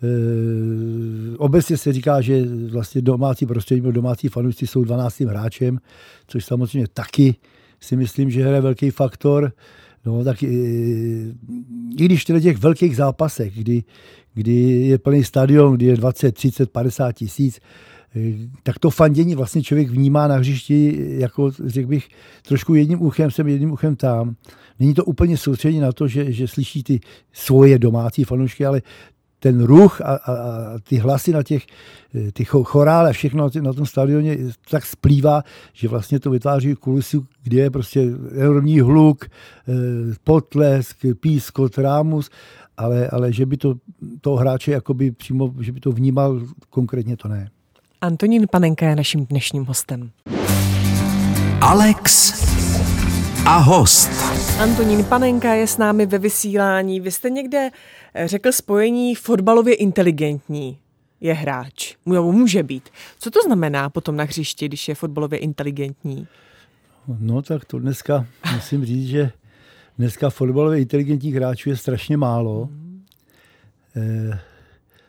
E, 0.03 1.37
obecně 1.37 1.77
se 1.77 1.93
říká, 1.93 2.21
že 2.21 2.43
vlastně 2.71 3.01
domácí 3.01 3.45
prostředí, 3.45 3.81
domácí 3.81 4.27
fanoušci 4.27 4.67
jsou 4.67 4.83
12. 4.83 5.19
hráčem, 5.19 5.79
což 6.27 6.45
samozřejmě 6.45 6.87
taky 6.93 7.35
si 7.79 7.95
myslím, 7.95 8.29
že 8.29 8.43
hraje 8.43 8.61
velký 8.61 8.89
faktor. 8.89 9.51
No, 10.05 10.23
tak 10.23 10.43
i, 10.43 10.47
i 11.97 12.05
když 12.05 12.29
v 12.29 12.41
těch 12.41 12.57
velkých 12.57 12.95
zápasech, 12.95 13.55
kdy, 13.55 13.83
kdy 14.37 14.53
je 14.87 14.97
plný 14.97 15.23
stadion, 15.23 15.75
kdy 15.75 15.85
je 15.85 15.97
20, 15.97 16.31
30, 16.31 16.71
50 16.71 17.11
tisíc, 17.11 17.59
eh, 18.15 18.19
tak 18.63 18.79
to 18.79 18.89
fandění 18.89 19.35
vlastně 19.35 19.63
člověk 19.63 19.89
vnímá 19.89 20.27
na 20.27 20.35
hřišti, 20.35 21.05
jako 21.17 21.51
řekl 21.65 21.87
bych, 21.87 22.07
trošku 22.47 22.75
jedním 22.75 23.01
uchem 23.01 23.31
sem, 23.31 23.47
jedním 23.47 23.71
uchem 23.71 23.95
tam. 23.95 24.35
Není 24.79 24.93
to 24.93 25.05
úplně 25.05 25.37
soustředění 25.37 25.81
na 25.81 25.91
to, 25.91 26.07
že, 26.07 26.31
že 26.31 26.47
slyší 26.47 26.83
ty 26.83 26.99
svoje 27.33 27.79
domácí 27.79 28.23
fanoušky, 28.23 28.65
ale 28.65 28.81
ten 29.39 29.63
ruch 29.63 30.01
a, 30.01 30.05
a, 30.05 30.33
a 30.33 30.79
ty 30.83 30.97
hlasy 30.97 31.31
na 31.31 31.43
těch, 31.43 31.65
eh, 32.15 32.31
ty 32.31 32.45
chorále, 32.45 33.13
všechno 33.13 33.49
na, 33.61 33.73
tom 33.73 33.85
stadioně 33.85 34.37
tak 34.69 34.85
splývá, 34.85 35.43
že 35.73 35.87
vlastně 35.87 36.19
to 36.19 36.29
vytváří 36.29 36.75
kulisu, 36.75 37.25
kde 37.43 37.61
je 37.61 37.69
prostě 37.69 38.01
enormní 38.35 38.79
hluk, 38.79 39.25
eh, 39.25 39.31
potlesk, 40.23 40.97
pískot, 41.19 41.77
rámus, 41.77 42.29
ale, 42.77 43.09
ale 43.09 43.33
že 43.33 43.45
by 43.45 43.57
to 43.57 43.75
toho 44.21 44.37
hráče 44.37 44.71
jakoby 44.71 45.11
přímo, 45.11 45.53
že 45.59 45.71
by 45.71 45.79
to 45.79 45.91
vnímal, 45.91 46.41
konkrétně 46.69 47.17
to 47.17 47.27
ne. 47.27 47.49
Antonín 48.01 48.47
Panenka 48.51 48.89
je 48.89 48.95
naším 48.95 49.25
dnešním 49.25 49.65
hostem. 49.65 50.11
Alex 51.61 52.33
a 53.45 53.57
host. 53.57 54.09
Antonín 54.59 55.03
Panenka 55.03 55.53
je 55.53 55.67
s 55.67 55.77
námi 55.77 56.05
ve 56.05 56.17
vysílání. 56.17 56.99
Vy 56.99 57.11
jste 57.11 57.29
někde 57.29 57.69
eh, 58.13 58.27
řekl 58.27 58.51
spojení 58.51 59.15
fotbalově 59.15 59.75
inteligentní 59.75 60.77
je 61.21 61.33
hráč. 61.33 61.95
Může 62.05 62.63
být. 62.63 62.89
Co 63.19 63.31
to 63.31 63.39
znamená 63.45 63.89
potom 63.89 64.15
na 64.15 64.23
hřišti, 64.23 64.65
když 64.67 64.87
je 64.87 64.95
fotbalově 64.95 65.39
inteligentní? 65.39 66.27
No 67.19 67.41
tak 67.41 67.65
to 67.65 67.79
dneska 67.79 68.25
musím 68.53 68.85
říct, 68.85 69.07
že 69.07 69.31
dneska 69.97 70.29
fotbalově 70.29 70.79
inteligentních 70.79 71.35
hráčů 71.35 71.69
je 71.69 71.77
strašně 71.77 72.17
málo. 72.17 72.69
E, 73.95 74.39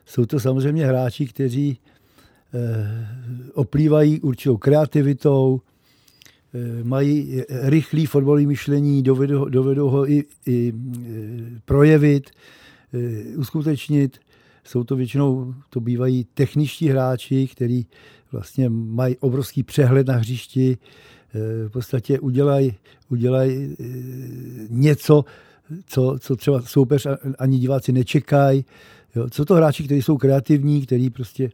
jsou 0.07 0.27
to 0.27 0.41
samozřejmě 0.41 0.87
hráči, 0.87 1.27
kteří 1.27 1.69
e, 1.69 1.79
oplývají 3.55 4.21
určitou 4.21 4.57
kreativitou, 4.57 5.61
e, 6.55 6.85
mají 6.85 7.43
rychlý 7.49 8.07
fotbalový 8.07 8.47
myšlení, 8.47 9.03
dovedou, 9.03 9.45
dovedou 9.45 9.89
ho 9.89 10.11
i, 10.11 10.25
i 10.47 10.73
projevit, 11.65 12.31
uskutečnit. 13.37 14.19
Jsou 14.65 14.85
to 14.85 14.97
většinou, 14.97 15.55
to 15.71 15.81
bývají 15.81 16.27
techničtí 16.35 16.89
hráči, 16.89 17.47
kteří 17.47 17.87
vlastně 18.33 18.69
mají 18.69 19.17
obrovský 19.17 19.63
přehled 19.63 20.07
na 20.07 20.17
hřišti, 20.17 20.79
v 21.69 21.71
podstatě 21.71 22.21
udělají 22.21 22.75
udělaj 23.09 23.69
něco, 24.71 25.25
co, 25.87 26.17
co 26.21 26.37
třeba 26.37 26.63
soupeř 26.63 27.07
ani 27.39 27.59
diváci 27.59 27.93
nečekají. 27.93 28.65
Co 29.31 29.45
to 29.45 29.55
hráči, 29.55 29.85
kteří 29.85 30.03
jsou 30.03 30.17
kreativní, 30.17 30.87
kteří 30.87 31.11
prostě 31.11 31.45
e, 31.45 31.51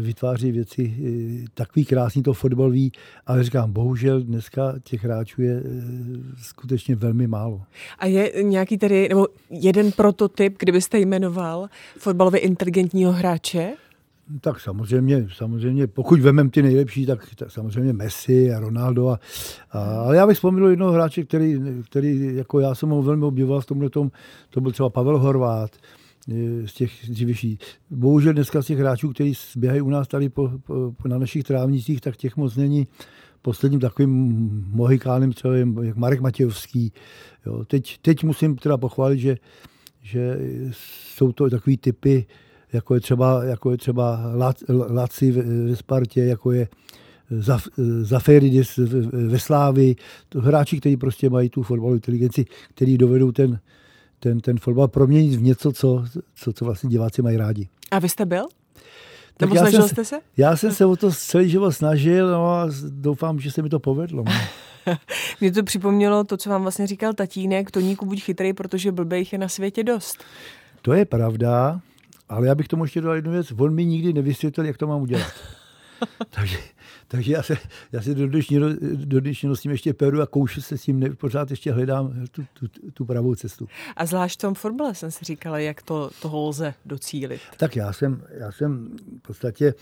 vytváří 0.00 0.52
věci 0.52 0.94
takový 1.54 1.84
krásný 1.84 2.22
to 2.22 2.32
fotbalový, 2.32 2.92
ale 3.26 3.44
říkám, 3.44 3.72
bohužel 3.72 4.22
dneska 4.22 4.74
těch 4.84 5.04
hráčů 5.04 5.42
je 5.42 5.62
skutečně 6.42 6.96
velmi 6.96 7.26
málo. 7.26 7.62
A 7.98 8.06
je 8.06 8.32
nějaký 8.42 8.78
tedy, 8.78 9.08
nebo 9.08 9.26
jeden 9.50 9.92
prototyp, 9.92 10.56
kdybyste 10.58 10.98
jmenoval 10.98 11.68
fotbalově 11.98 12.40
inteligentního 12.40 13.12
hráče? 13.12 13.72
Tak 14.40 14.60
samozřejmě, 14.60 15.28
samozřejmě, 15.32 15.86
pokud 15.86 16.20
vemem 16.20 16.50
ty 16.50 16.62
nejlepší, 16.62 17.06
tak, 17.06 17.34
tak 17.34 17.50
samozřejmě 17.50 17.92
Messi 17.92 18.52
a 18.52 18.60
Ronaldo. 18.60 19.08
A, 19.08 19.20
a, 19.70 19.80
ale 19.80 20.16
já 20.16 20.26
bych 20.26 20.36
vzpomněl 20.36 20.68
jednoho 20.68 20.92
hráče, 20.92 21.24
který, 21.24 21.60
který 21.90 22.36
jako 22.36 22.60
já 22.60 22.74
jsem 22.74 22.88
ho 22.88 23.02
velmi 23.02 23.24
obdivoval 23.24 23.60
v 23.60 23.66
tomhle 23.66 23.90
tom, 23.90 24.10
to 24.50 24.60
byl 24.60 24.72
třeba 24.72 24.90
Pavel 24.90 25.18
Horvát, 25.18 25.70
z 26.66 26.72
těch 26.72 26.92
dřívějších. 27.08 27.58
Bohužel 27.90 28.32
dneska 28.32 28.62
z 28.62 28.66
těch 28.66 28.78
hráčů, 28.78 29.08
kteří 29.08 29.32
běhají 29.56 29.80
u 29.80 29.90
nás 29.90 30.08
tady 30.08 30.28
po, 30.28 30.50
po, 30.66 31.08
na 31.08 31.18
našich 31.18 31.44
trávnicích, 31.44 32.00
tak 32.00 32.16
těch 32.16 32.36
moc 32.36 32.56
není. 32.56 32.88
Posledním 33.42 33.80
takovým 33.80 34.10
mohikánem 34.70 35.32
třeba 35.32 35.56
jak 35.56 35.96
Marek 35.96 36.20
Matějovský. 36.20 36.92
Jo. 37.46 37.64
Teď, 37.64 37.98
teď 38.02 38.24
musím 38.24 38.56
teda 38.56 38.76
pochválit, 38.76 39.18
že, 39.18 39.36
že 40.02 40.38
jsou 40.72 41.32
to 41.32 41.50
takový 41.50 41.76
typy, 41.76 42.26
jako 42.72 42.94
je 42.94 43.00
třeba, 43.00 43.44
jako 43.44 43.70
je 43.70 43.76
třeba 43.76 44.20
Laci 44.90 45.30
ve 45.32 45.76
Spartě, 45.76 46.24
jako 46.24 46.52
je 46.52 46.68
Zaferidis 48.02 48.76
ve 49.28 49.38
Slávi, 49.38 49.96
to 50.28 50.40
hráči, 50.40 50.80
kteří 50.80 50.96
prostě 50.96 51.30
mají 51.30 51.48
tu 51.48 51.62
fotbalovou 51.62 51.94
inteligenci, 51.94 52.44
kteří 52.74 52.98
dovedou 52.98 53.32
ten, 53.32 53.60
ten, 54.20 54.40
ten 54.40 54.58
fotbal 54.58 54.88
proměnit 54.88 55.34
v 55.34 55.42
něco, 55.42 55.72
co, 55.72 56.04
co, 56.34 56.52
co 56.52 56.64
vlastně 56.64 56.90
diváci 56.90 57.22
mají 57.22 57.36
rádi. 57.36 57.68
A 57.90 57.98
vy 57.98 58.08
jste 58.08 58.26
byl? 58.26 58.46
Tak 59.36 59.48
Nebo 59.48 59.60
snažil 59.60 59.80
jsem, 59.80 59.88
jste 59.88 60.04
se? 60.04 60.20
Já 60.36 60.56
jsem 60.56 60.72
se 60.72 60.86
o 60.86 60.96
to 60.96 61.10
celý 61.12 61.50
život 61.50 61.72
snažil 61.72 62.30
no 62.30 62.50
a 62.50 62.68
doufám, 62.88 63.40
že 63.40 63.50
se 63.50 63.62
mi 63.62 63.68
to 63.68 63.78
povedlo. 63.78 64.24
No. 64.24 64.32
Mně 65.40 65.52
to 65.52 65.62
připomnělo 65.62 66.24
to, 66.24 66.36
co 66.36 66.50
vám 66.50 66.62
vlastně 66.62 66.86
říkal 66.86 67.12
tatínek, 67.12 67.70
Toníku 67.70 68.06
buď 68.06 68.22
chytrý, 68.22 68.52
protože 68.52 68.92
blbejch 68.92 69.32
je 69.32 69.38
na 69.38 69.48
světě 69.48 69.84
dost. 69.84 70.24
To 70.82 70.92
je 70.92 71.04
pravda, 71.04 71.80
ale 72.28 72.46
já 72.46 72.54
bych 72.54 72.68
tomu 72.68 72.84
ještě 72.84 73.00
dal 73.00 73.14
jednu 73.14 73.32
věc. 73.32 73.52
On 73.58 73.74
mi 73.74 73.84
nikdy 73.84 74.12
nevysvětlil, 74.12 74.66
jak 74.66 74.76
to 74.76 74.86
mám 74.86 75.02
udělat. 75.02 75.32
takže, 76.30 76.58
takže 77.08 77.32
já 77.32 77.42
se, 77.42 77.56
já 77.92 78.02
se 78.02 78.14
do 78.14 78.28
dnešního, 78.28 78.68
do 78.94 79.20
dnešního 79.20 79.56
s 79.56 79.60
tím 79.60 79.70
ještě 79.70 79.94
peru 79.94 80.22
a 80.22 80.26
koušu 80.26 80.60
se 80.60 80.78
s 80.78 80.82
tím, 80.82 81.00
ne, 81.00 81.10
pořád 81.10 81.50
ještě 81.50 81.72
hledám 81.72 82.26
tu, 82.30 82.44
tu, 82.52 82.66
tu 82.94 83.04
pravou 83.04 83.34
cestu. 83.34 83.68
A 83.96 84.06
zvlášť 84.06 84.38
v 84.38 84.42
tom 84.42 84.54
fotbale 84.54 84.94
jsem 84.94 85.10
si 85.10 85.24
říkala, 85.24 85.58
jak 85.58 85.82
to 85.82 86.10
toho 86.22 86.48
lze 86.48 86.74
docílit. 86.86 87.40
Tak 87.56 87.76
já 87.76 87.92
jsem, 87.92 88.22
já 88.30 88.52
jsem 88.52 88.96
v 89.18 89.22
podstatě 89.22 89.74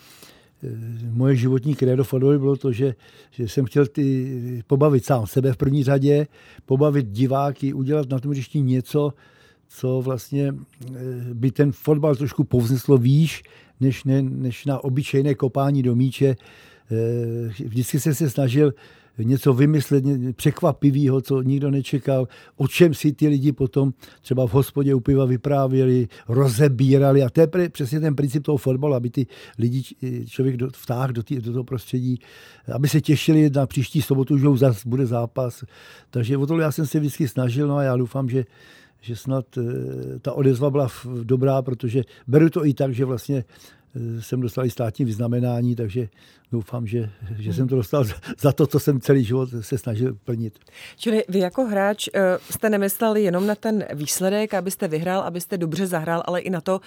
eh, 0.65 0.69
moje 1.11 1.37
životní 1.37 1.75
krédo 1.75 2.05
fotbalu 2.05 2.39
bylo 2.39 2.57
to, 2.57 2.73
že, 2.73 2.95
že 3.31 3.49
jsem 3.49 3.65
chtěl 3.65 3.87
ty, 3.87 4.63
pobavit 4.67 5.05
sám 5.05 5.27
sebe 5.27 5.53
v 5.53 5.57
první 5.57 5.85
řadě, 5.85 6.27
pobavit 6.67 7.07
diváky, 7.07 7.73
udělat 7.73 8.09
na 8.09 8.19
tom 8.19 8.31
hřišti 8.31 8.61
něco, 8.61 9.13
co 9.69 10.01
vlastně 10.01 10.55
eh, 10.55 10.95
by 11.35 11.51
ten 11.51 11.73
fotbal 11.73 12.17
trošku 12.17 12.45
povzneslo 12.45 12.99
výš, 12.99 13.43
než, 13.81 14.05
ne, 14.05 14.23
než 14.23 14.65
na 14.65 14.85
obyčejné 14.85 15.35
kopání 15.35 15.83
do 15.83 15.97
míče. 15.97 16.37
Eh, 16.91 17.49
vždycky 17.65 18.01
jsem 18.01 18.15
se 18.15 18.31
snažil 18.31 18.73
něco 19.19 19.55
vymyslet 19.55 20.05
překvapivého, 20.37 21.21
co 21.21 21.43
nikdo 21.43 21.71
nečekal, 21.71 22.29
o 22.57 22.69
čem 22.69 22.95
si 22.95 23.13
ty 23.13 23.29
lidi 23.29 23.53
potom 23.53 23.93
třeba 24.23 24.47
v 24.47 24.51
hospodě 24.51 24.95
u 24.95 25.01
piva 25.01 25.25
vyprávěli, 25.25 26.09
rozebírali. 26.29 27.23
A 27.23 27.31
to 27.31 27.41
je 27.41 27.69
přesně 27.69 28.01
ten 28.01 28.17
princip 28.17 28.45
toho 28.45 28.59
fotbalu, 28.59 28.95
aby 28.95 29.11
ty 29.11 29.27
lidi 29.59 29.83
člověk 30.27 30.57
vtáhl 30.77 31.13
do, 31.13 31.23
do 31.41 31.53
toho 31.53 31.65
prostředí, 31.65 32.21
aby 32.73 32.89
se 32.89 33.01
těšili 33.01 33.51
na 33.51 33.67
příští 33.67 34.03
sobotu, 34.03 34.39
že 34.39 34.49
už 34.49 34.59
zase 34.59 34.89
bude 34.89 35.07
zápas. 35.07 35.65
Takže 36.11 36.37
o 36.37 36.47
to 36.47 36.59
já 36.59 36.73
jsem 36.73 36.87
se 36.87 37.01
vždycky 37.01 37.29
snažil, 37.29 37.69
no 37.69 37.77
a 37.77 37.83
já 37.83 37.97
doufám, 37.97 38.29
že 38.29 38.45
že 39.07 39.17
snad 39.17 39.47
eh, 39.59 40.19
ta 40.19 40.33
odezva 40.33 40.71
byla 40.71 40.89
dobrá, 41.23 41.63
protože 41.63 42.03
beru 42.27 42.51
to 42.51 42.67
i 42.67 42.75
tak, 42.75 42.95
že 42.95 43.05
vlastně 43.05 43.45
eh, 43.97 44.23
jsem 44.23 44.41
dostal 44.41 44.65
i 44.65 44.71
státní 44.71 45.05
vyznamenání, 45.05 45.77
takže 45.77 46.09
doufám, 46.53 46.87
že, 46.87 47.11
že 47.39 47.53
jsem 47.53 47.69
to 47.69 47.77
dostal 47.77 48.05
za 48.39 48.53
to, 48.53 48.67
co 48.67 48.81
jsem 48.81 49.01
celý 49.01 49.25
život 49.25 49.49
se 49.61 49.79
snažil 49.79 50.19
plnit. 50.25 50.59
Čili 50.97 51.25
vy 51.29 51.39
jako 51.39 51.65
hráč 51.65 52.09
eh, 52.15 52.39
jste 52.51 52.71
nemysleli 52.71 53.23
jenom 53.23 53.47
na 53.47 53.55
ten 53.55 53.85
výsledek, 53.95 54.55
abyste 54.55 54.89
vyhrál, 54.89 55.21
abyste 55.21 55.59
dobře 55.59 55.87
zahrál, 55.87 56.23
ale 56.27 56.41
i 56.41 56.51
na 56.51 56.61
to, 56.61 56.81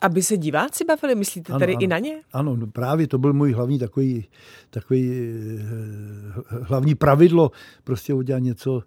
aby 0.00 0.22
se 0.22 0.36
diváci 0.36 0.84
bavili, 0.84 1.14
myslíte 1.14 1.52
ano, 1.52 1.58
tedy 1.58 1.72
ano, 1.72 1.82
i 1.82 1.86
na 1.86 1.98
ně? 1.98 2.22
Ano, 2.32 2.56
no 2.56 2.66
právě 2.66 3.06
to 3.06 3.18
byl 3.18 3.32
můj 3.32 3.52
hlavní 3.52 3.78
takový, 3.78 4.24
takový 4.70 5.32
hlavní 6.62 6.94
pravidlo, 6.94 7.50
prostě 7.84 8.14
udělat 8.14 8.38
něco 8.38 8.82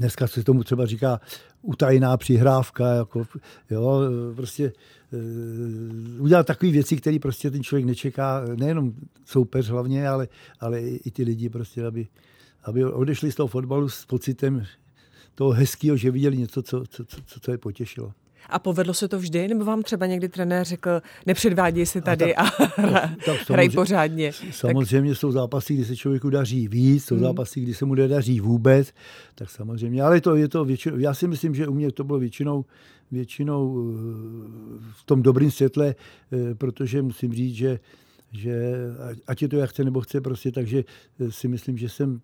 dneska 0.00 0.26
se 0.26 0.44
tomu 0.44 0.64
třeba 0.64 0.86
říká 0.86 1.20
utajená 1.62 2.16
přihrávka, 2.16 2.94
jako, 2.94 3.26
jo, 3.70 4.00
prostě 4.36 4.72
uh, 5.12 6.22
udělat 6.22 6.46
takové 6.46 6.72
věci, 6.72 6.96
které 6.96 7.18
prostě 7.18 7.50
ten 7.50 7.62
člověk 7.62 7.86
nečeká, 7.86 8.42
nejenom 8.56 8.92
soupeř 9.24 9.68
hlavně, 9.68 10.08
ale, 10.08 10.28
ale 10.60 10.80
i 10.80 11.10
ty 11.10 11.22
lidi 11.22 11.48
prostě, 11.48 11.86
aby, 11.86 12.08
aby 12.62 12.84
odešli 12.84 13.32
z 13.32 13.34
toho 13.34 13.46
fotbalu 13.46 13.88
s 13.88 14.06
pocitem 14.06 14.66
toho 15.34 15.50
hezkého, 15.50 15.96
že 15.96 16.10
viděli 16.10 16.36
něco, 16.36 16.62
co, 16.62 16.84
co, 16.86 17.04
co, 17.04 17.40
co 17.40 17.50
je 17.50 17.58
potěšilo. 17.58 18.12
A 18.48 18.58
povedlo 18.58 18.94
se 18.94 19.08
to 19.08 19.18
vždy, 19.18 19.48
nebo 19.48 19.64
vám 19.64 19.82
třeba 19.82 20.06
někdy 20.06 20.28
trenér 20.28 20.64
řekl, 20.64 20.90
nepředváděj 21.26 21.86
se 21.86 22.00
tady 22.00 22.36
a, 22.36 22.44
tak, 22.44 22.78
a 22.78 23.14
tak, 23.24 23.50
hraj 23.50 23.68
pořádně? 23.68 24.32
Samozřejmě 24.50 25.10
tak... 25.10 25.18
jsou 25.18 25.32
zápasy, 25.32 25.74
kdy 25.74 25.84
se 25.84 25.96
člověku 25.96 26.30
daří 26.30 26.68
víc, 26.68 27.04
jsou 27.04 27.14
hmm. 27.14 27.24
zápasy, 27.24 27.60
kdy 27.60 27.74
se 27.74 27.84
mu 27.84 27.94
nedaří 27.94 28.40
vůbec, 28.40 28.92
tak 29.34 29.50
samozřejmě, 29.50 30.02
ale 30.02 30.20
to 30.20 30.36
je 30.36 30.48
to 30.48 30.64
většinou, 30.64 30.98
já 30.98 31.14
si 31.14 31.28
myslím, 31.28 31.54
že 31.54 31.68
u 31.68 31.74
mě 31.74 31.92
to 31.92 32.04
bylo 32.04 32.18
většinou, 32.18 32.64
většinou 33.10 33.90
eh, 33.90 33.98
v 34.92 35.04
tom 35.04 35.22
dobrém 35.22 35.50
světle, 35.50 35.94
eh, 36.32 36.54
protože 36.54 37.02
musím 37.02 37.32
říct, 37.32 37.54
že 37.54 37.78
že 38.32 38.74
ať 39.26 39.42
je 39.42 39.48
to 39.48 39.56
jak 39.56 39.70
chce 39.70 39.84
nebo 39.84 40.00
chce 40.00 40.20
prostě, 40.20 40.52
takže 40.52 40.84
eh, 41.20 41.32
si 41.32 41.48
myslím, 41.48 41.78
že 41.78 41.88
jsem 41.88 42.20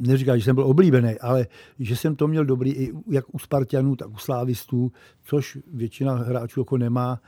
neříkám, 0.00 0.38
že 0.38 0.44
jsem 0.44 0.54
byl 0.54 0.64
oblíbený, 0.64 1.18
ale 1.20 1.46
že 1.78 1.96
jsem 1.96 2.16
to 2.16 2.28
měl 2.28 2.44
dobrý 2.44 2.70
i 2.70 2.92
jak 3.10 3.34
u 3.34 3.38
Spartanů, 3.38 3.96
tak 3.96 4.10
u 4.10 4.16
Slávistů, 4.16 4.92
což 5.24 5.58
většina 5.72 6.14
hráčů 6.14 6.60
jako 6.60 6.78
nemá. 6.78 7.20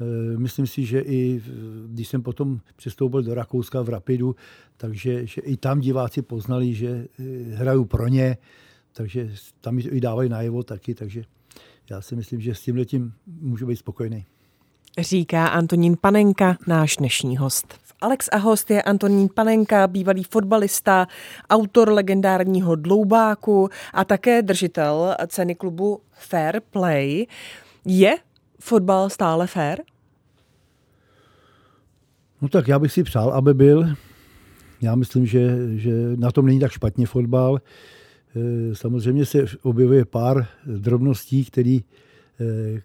E, 0.00 0.38
myslím 0.38 0.66
si, 0.66 0.84
že 0.84 1.00
i 1.00 1.42
když 1.86 2.08
jsem 2.08 2.22
potom 2.22 2.60
přestoupil 2.76 3.22
do 3.22 3.34
Rakouska 3.34 3.82
v 3.82 3.88
Rapidu, 3.88 4.36
takže 4.76 5.26
že 5.26 5.40
i 5.40 5.56
tam 5.56 5.80
diváci 5.80 6.22
poznali, 6.22 6.74
že 6.74 6.88
e, 6.88 7.22
hraju 7.54 7.84
pro 7.84 8.08
ně, 8.08 8.36
takže 8.92 9.30
tam 9.60 9.74
mi 9.74 9.82
to 9.82 9.94
i 9.94 10.00
dávají 10.00 10.28
najevo 10.28 10.62
taky, 10.62 10.94
takže 10.94 11.22
já 11.90 12.00
si 12.00 12.16
myslím, 12.16 12.40
že 12.40 12.54
s 12.54 12.60
tím 12.60 12.76
letím 12.76 13.12
můžu 13.26 13.66
být 13.66 13.76
spokojený. 13.76 14.26
Říká 14.98 15.46
Antonín 15.46 15.96
Panenka, 16.00 16.56
náš 16.66 16.96
dnešní 16.96 17.36
host. 17.36 17.74
Alex 18.00 18.28
a 18.32 18.36
host 18.36 18.70
je 18.70 18.82
Antonín 18.82 19.28
Panenka, 19.34 19.86
bývalý 19.86 20.24
fotbalista, 20.24 21.06
autor 21.50 21.92
legendárního 21.92 22.76
Dloubáku 22.76 23.68
a 23.94 24.04
také 24.04 24.42
držitel 24.42 25.16
ceny 25.26 25.54
klubu 25.54 26.00
Fair 26.12 26.60
Play. 26.70 27.26
Je 27.84 28.16
fotbal 28.60 29.10
stále 29.10 29.46
fair? 29.46 29.78
No 32.40 32.48
tak 32.48 32.68
já 32.68 32.78
bych 32.78 32.92
si 32.92 33.02
přál, 33.02 33.30
aby 33.30 33.54
byl. 33.54 33.88
Já 34.80 34.94
myslím, 34.94 35.26
že, 35.26 35.56
že 35.78 35.92
na 36.16 36.32
tom 36.32 36.46
není 36.46 36.60
tak 36.60 36.72
špatně 36.72 37.06
fotbal. 37.06 37.58
Eh, 38.36 38.74
samozřejmě 38.74 39.26
se 39.26 39.44
objevuje 39.62 40.04
pár 40.04 40.46
drobností, 40.66 41.44
který, 41.44 41.84
eh, 42.40 42.80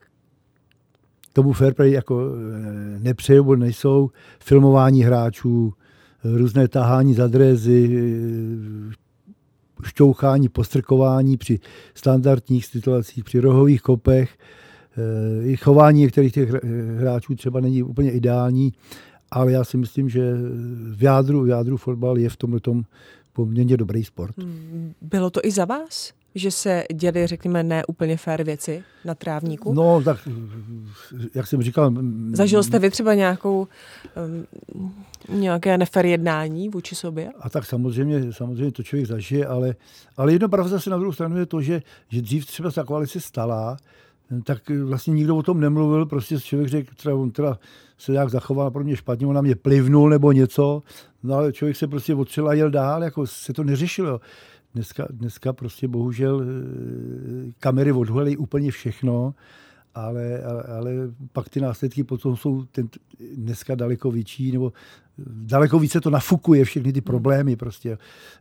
tomu 1.34 1.54
fair 1.54 1.74
play 1.74 1.92
jako 1.92 2.22
eh, 2.22 3.00
nepřejou, 3.00 3.56
nejsou 3.56 4.10
filmování 4.40 5.04
hráčů, 5.04 5.74
různé 6.24 6.68
tahání 6.68 7.14
za 7.14 7.28
drézy, 7.28 8.04
šťouchání, 9.84 10.50
postrkování 10.50 11.38
při 11.38 11.60
standardních 11.96 12.66
situacích, 12.66 13.24
při 13.24 13.40
rohových 13.40 13.82
kopech. 13.82 14.38
I 15.44 15.58
chování 15.58 16.00
některých 16.00 16.34
těch 16.34 16.50
hráčů 16.98 17.36
třeba 17.36 17.60
není 17.60 17.84
úplně 17.84 18.12
ideální, 18.12 18.74
ale 19.32 19.52
já 19.52 19.64
si 19.64 19.78
myslím, 19.78 20.10
že 20.10 20.34
v 20.96 21.04
jádru, 21.04 21.44
v 21.44 21.48
jádru 21.48 21.78
fotbal 21.78 22.18
je 22.18 22.30
v 22.30 22.38
tomhle 22.38 22.60
tom 22.60 22.84
poměrně 23.34 23.78
dobrý 23.78 24.04
sport. 24.04 24.38
Hmm, 24.38 24.94
bylo 25.02 25.30
to 25.30 25.40
i 25.44 25.52
za 25.52 25.66
vás? 25.66 26.14
Že 26.36 26.52
se 26.52 26.84
děli, 26.94 27.28
řekněme, 27.28 27.64
ne 27.64 27.86
úplně 27.86 28.18
fér 28.18 28.44
věci 28.44 28.84
na 29.06 29.16
trávníku? 29.16 29.74
No, 29.74 30.02
tak 30.02 30.18
jak 31.36 31.48
jsem 31.48 31.62
říkal... 31.62 31.94
Zažil 32.34 32.64
jste 32.64 32.80
vy 32.80 32.90
třeba 32.90 33.14
nějakou, 33.14 33.68
um, 34.78 34.94
nějaké 35.30 35.78
nefér 35.78 36.06
jednání 36.06 36.70
vůči 36.70 36.96
sobě? 36.96 37.32
A 37.40 37.50
tak 37.50 37.66
samozřejmě, 37.66 38.34
samozřejmě 38.34 38.72
to 38.72 38.84
člověk 38.84 39.08
zažije, 39.08 39.48
ale, 39.48 39.76
ale 40.18 40.34
jedno 40.34 40.50
pravda 40.50 40.70
zase 40.70 40.90
na 40.90 40.98
druhou 40.98 41.12
stranu 41.12 41.38
je 41.38 41.46
to, 41.46 41.62
že, 41.62 41.82
že 42.10 42.22
dřív 42.22 42.46
třeba 42.46 42.72
ta 42.72 42.84
koalice 42.84 43.20
stala, 43.20 43.78
tak 44.44 44.70
vlastně 44.70 45.14
nikdo 45.14 45.38
o 45.38 45.44
tom 45.44 45.60
nemluvil, 45.60 46.06
prostě 46.06 46.40
člověk 46.40 46.70
řekl, 46.70 46.96
třeba 46.96 47.16
on 47.16 47.32
teda 47.32 47.60
se 47.98 48.12
nějak 48.12 48.30
zachoval 48.30 48.72
pro 48.72 48.84
mě 48.84 48.96
špatně, 48.96 49.28
on 49.28 49.36
na 49.36 49.42
mě 49.42 49.56
plivnul 49.56 50.10
nebo 50.10 50.32
něco, 50.32 50.84
no 51.24 51.36
ale 51.36 51.54
člověk 51.54 51.78
se 51.78 51.88
prostě 51.88 52.16
otřel 52.16 52.48
a 52.48 52.54
jel 52.54 52.70
dál, 52.70 53.04
jako 53.04 53.28
se 53.28 53.54
to 53.54 53.64
neřešilo. 53.64 54.22
Dneska, 54.74 55.08
dneska 55.10 55.54
prostě 55.54 55.88
bohužel 55.88 56.42
eh, 56.42 57.52
kamery 57.60 57.92
odhalí 57.92 58.38
úplně 58.38 58.72
všechno, 58.72 59.36
ale, 59.96 60.44
ale, 60.44 60.64
ale 60.64 60.92
pak 61.34 61.50
ty 61.50 61.62
následky 61.62 62.04
potom 62.04 62.38
jsou 62.38 62.66
ten, 62.66 62.90
dneska 63.36 63.76
daleko 63.76 64.12
větší, 64.12 64.52
nebo 64.52 64.74
daleko 65.28 65.80
více 65.80 66.02
to 66.02 66.10
nafukuje 66.10 66.66
všechny 66.66 66.94
ty 66.94 67.02
problémy 67.02 67.56
prostě. 67.56 67.98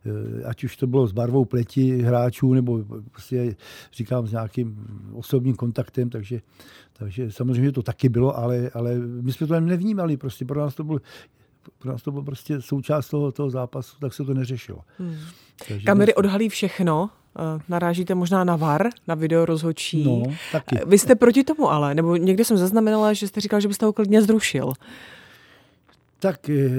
Eh, 0.06 0.44
ať 0.44 0.64
už 0.64 0.76
to 0.76 0.86
bylo 0.86 1.06
s 1.06 1.12
barvou 1.12 1.44
pleti 1.44 2.02
hráčů, 2.02 2.54
nebo 2.54 2.84
prostě 3.10 3.56
říkám 3.92 4.26
s 4.26 4.30
nějakým 4.30 4.86
osobním 5.12 5.54
kontaktem, 5.54 6.10
takže, 6.10 6.40
takže 6.92 7.32
samozřejmě 7.32 7.72
to 7.72 7.82
taky 7.82 8.08
bylo, 8.08 8.38
ale, 8.38 8.70
ale 8.74 8.98
my 8.98 9.32
jsme 9.32 9.46
to 9.46 9.60
nevnímali, 9.60 10.16
prostě 10.16 10.44
pro 10.44 10.60
nás 10.60 10.74
to 10.74 10.84
bylo 10.84 11.00
pro 11.78 11.92
nás 11.92 12.02
to 12.02 12.10
bylo 12.10 12.22
prostě 12.22 12.60
součást 12.60 13.08
toho, 13.08 13.32
toho 13.32 13.50
zápasu, 13.50 13.96
tak 14.00 14.14
se 14.14 14.24
to 14.24 14.34
neřešilo. 14.34 14.78
Hmm. 14.98 15.16
Takže 15.68 15.86
Kamery 15.86 16.14
odhalí 16.14 16.48
všechno, 16.48 17.10
eh, 17.38 17.62
narážíte 17.68 18.14
možná 18.14 18.44
na 18.44 18.56
VAR, 18.56 18.88
na 19.08 19.14
video 19.14 19.44
rozhodčí. 19.44 20.04
No, 20.04 20.22
taky. 20.52 20.78
Vy 20.86 20.98
jste 20.98 21.14
proti 21.14 21.44
tomu 21.44 21.70
ale, 21.70 21.94
nebo 21.94 22.16
někde 22.16 22.44
jsem 22.44 22.56
zaznamenala, 22.56 23.12
že 23.12 23.28
jste 23.28 23.40
říkal, 23.40 23.60
že 23.60 23.68
byste 23.68 23.86
ho 23.86 23.92
klidně 23.92 24.22
zrušil. 24.22 24.72
Tak 26.18 26.50
eh, 26.50 26.70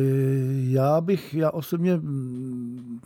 já 0.69 1.01
bych, 1.01 1.33
já 1.33 1.51
osobně 1.51 1.95
mm, 1.95 2.99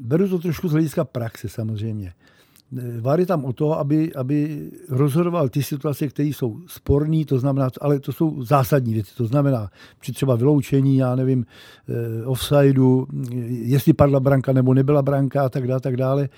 beru 0.00 0.28
to 0.28 0.38
trošku 0.38 0.68
z 0.68 0.72
hlediska 0.72 1.04
praxe 1.04 1.48
samozřejmě. 1.48 2.12
VAR 3.00 3.20
je 3.20 3.26
tam 3.26 3.44
o 3.44 3.52
to, 3.52 3.78
aby, 3.78 4.14
aby 4.14 4.70
rozhodoval 4.88 5.48
ty 5.48 5.62
situace, 5.62 6.08
které 6.08 6.28
jsou 6.28 6.58
sporné, 6.66 7.24
to 7.24 7.38
znamená, 7.38 7.68
ale 7.80 8.00
to 8.00 8.12
jsou 8.12 8.42
zásadní 8.42 8.94
věci. 8.94 9.14
To 9.16 9.26
znamená 9.26 9.70
při 10.00 10.12
třeba 10.12 10.36
vyloučení, 10.36 10.96
já 10.96 11.14
nevím, 11.14 11.46
eh, 11.88 12.26
offsideu, 12.26 13.06
jestli 13.48 13.92
padla 13.92 14.20
branka 14.20 14.52
nebo 14.52 14.74
nebyla 14.74 15.02
branka 15.02 15.44
a 15.44 15.48
tak 15.48 15.66
dále, 15.66 15.80
tak 15.80 15.96
dále. 15.96 16.28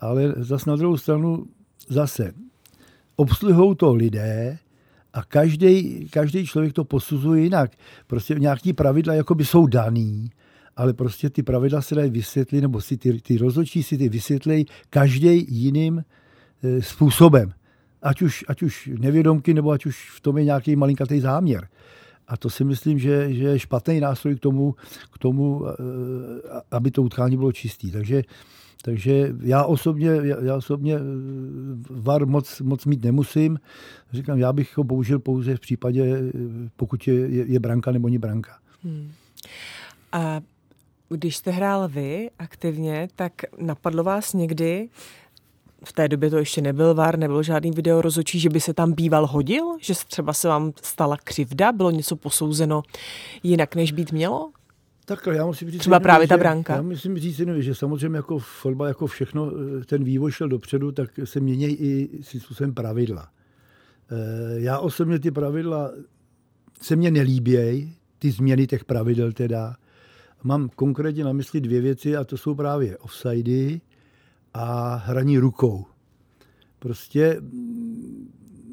Ale 0.00 0.34
zase 0.36 0.70
na 0.70 0.76
druhou 0.76 0.96
stranu 0.96 1.46
zase 1.88 2.32
obsluhou 3.16 3.74
to 3.74 3.94
lidé, 3.94 4.58
a 5.12 5.24
každý, 5.24 6.06
každý 6.10 6.46
člověk 6.46 6.72
to 6.72 6.84
posuzuje 6.84 7.42
jinak. 7.42 7.70
Prostě 8.06 8.34
nějaký 8.34 8.72
pravidla 8.72 9.14
jakoby 9.14 9.44
jsou 9.44 9.66
daný 9.66 10.30
ale 10.78 10.92
prostě 10.92 11.30
ty 11.30 11.42
pravidla 11.42 11.82
se 11.82 11.94
dají 11.94 12.10
vysvětlit, 12.10 12.60
nebo 12.60 12.80
si 12.80 12.96
ty, 12.96 13.20
ty 13.20 13.38
rozhodčí 13.38 13.82
si 13.82 13.98
ty 13.98 14.08
vysvětlí 14.08 14.66
každý 14.90 15.46
jiným 15.48 16.04
e, 16.62 16.82
způsobem. 16.82 17.52
Ať 18.02 18.22
už, 18.22 18.44
ať 18.48 18.62
už 18.62 18.90
nevědomky, 18.98 19.54
nebo 19.54 19.70
ať 19.70 19.86
už 19.86 20.10
v 20.10 20.20
tom 20.20 20.38
je 20.38 20.44
nějaký 20.44 20.76
malinkatý 20.76 21.20
záměr. 21.20 21.68
A 22.28 22.36
to 22.36 22.50
si 22.50 22.64
myslím, 22.64 22.98
že, 22.98 23.34
že 23.34 23.44
je 23.44 23.58
špatný 23.58 24.00
nástroj 24.00 24.36
k 24.36 24.40
tomu, 24.40 24.74
k 25.12 25.18
tomu 25.18 25.66
e, 25.66 25.72
aby 26.70 26.90
to 26.90 27.02
utkání 27.02 27.36
bylo 27.36 27.52
čistý. 27.52 27.90
Takže, 27.90 28.22
takže 28.82 29.34
já 29.40 29.64
osobně, 29.64 30.10
já 30.42 30.56
osobně 30.56 30.94
e, 30.94 31.00
VAR 31.90 32.26
moc, 32.26 32.60
moc 32.60 32.84
mít 32.84 33.04
nemusím. 33.04 33.58
Říkám, 34.12 34.38
já 34.38 34.52
bych 34.52 34.78
ho 34.78 34.84
použil 34.84 35.18
pouze 35.18 35.56
v 35.56 35.60
případě, 35.60 36.32
pokud 36.76 37.08
je, 37.08 37.14
je, 37.14 37.44
je 37.46 37.60
branka 37.60 37.92
nebo 37.92 38.08
není 38.08 38.18
branka. 38.18 38.58
Hmm. 38.84 39.10
A 40.12 40.40
když 41.08 41.36
jste 41.36 41.50
hrál 41.50 41.88
vy 41.88 42.30
aktivně, 42.38 43.08
tak 43.16 43.32
napadlo 43.58 44.04
vás 44.04 44.32
někdy, 44.32 44.88
v 45.84 45.92
té 45.92 46.08
době 46.08 46.30
to 46.30 46.38
ještě 46.38 46.62
nebyl 46.62 46.94
VAR, 46.94 47.18
nebyl 47.18 47.42
žádný 47.42 47.70
video 47.70 48.02
rozočí, 48.02 48.40
že 48.40 48.48
by 48.48 48.60
se 48.60 48.74
tam 48.74 48.92
býval 48.92 49.26
hodil? 49.26 49.64
Že 49.80 49.94
třeba 50.08 50.32
se 50.32 50.48
vám 50.48 50.72
stala 50.82 51.16
křivda? 51.24 51.72
Bylo 51.72 51.90
něco 51.90 52.16
posouzeno 52.16 52.82
jinak, 53.42 53.74
než 53.74 53.92
být 53.92 54.12
mělo? 54.12 54.50
Tak 55.04 55.28
já 55.32 55.46
musím 55.46 55.70
říct, 55.70 55.80
Třeba 55.80 56.00
právě 56.00 56.24
že, 56.24 56.28
ta 56.28 56.36
branka. 56.36 56.74
Já 56.74 56.82
musím 56.82 57.18
říct, 57.18 57.40
že 57.58 57.74
samozřejmě 57.74 58.16
jako 58.16 58.38
fotbal, 58.38 58.86
jako 58.86 59.06
všechno, 59.06 59.52
eh, 59.80 59.84
ten 59.84 60.04
vývoj 60.04 60.32
šel 60.32 60.48
dopředu, 60.48 60.92
tak 60.92 61.10
se 61.24 61.40
mění 61.40 61.64
i 61.64 62.22
si 62.22 62.40
způsobem 62.40 62.74
pravidla. 62.74 63.28
Eh, 64.10 64.60
já 64.60 64.78
osobně 64.78 65.18
ty 65.18 65.30
pravidla 65.30 65.90
se 66.82 66.96
mně 66.96 67.10
nelíbějí, 67.10 67.94
ty 68.18 68.30
změny 68.30 68.66
těch 68.66 68.84
pravidel 68.84 69.32
teda. 69.32 69.76
Mám 70.42 70.68
konkrétně 70.68 71.24
na 71.24 71.32
mysli 71.32 71.60
dvě 71.60 71.80
věci 71.80 72.16
a 72.16 72.24
to 72.24 72.36
jsou 72.36 72.54
právě 72.54 72.98
offsidy 72.98 73.80
a 74.54 74.94
hraní 74.94 75.38
rukou. 75.38 75.84
Prostě 76.78 77.40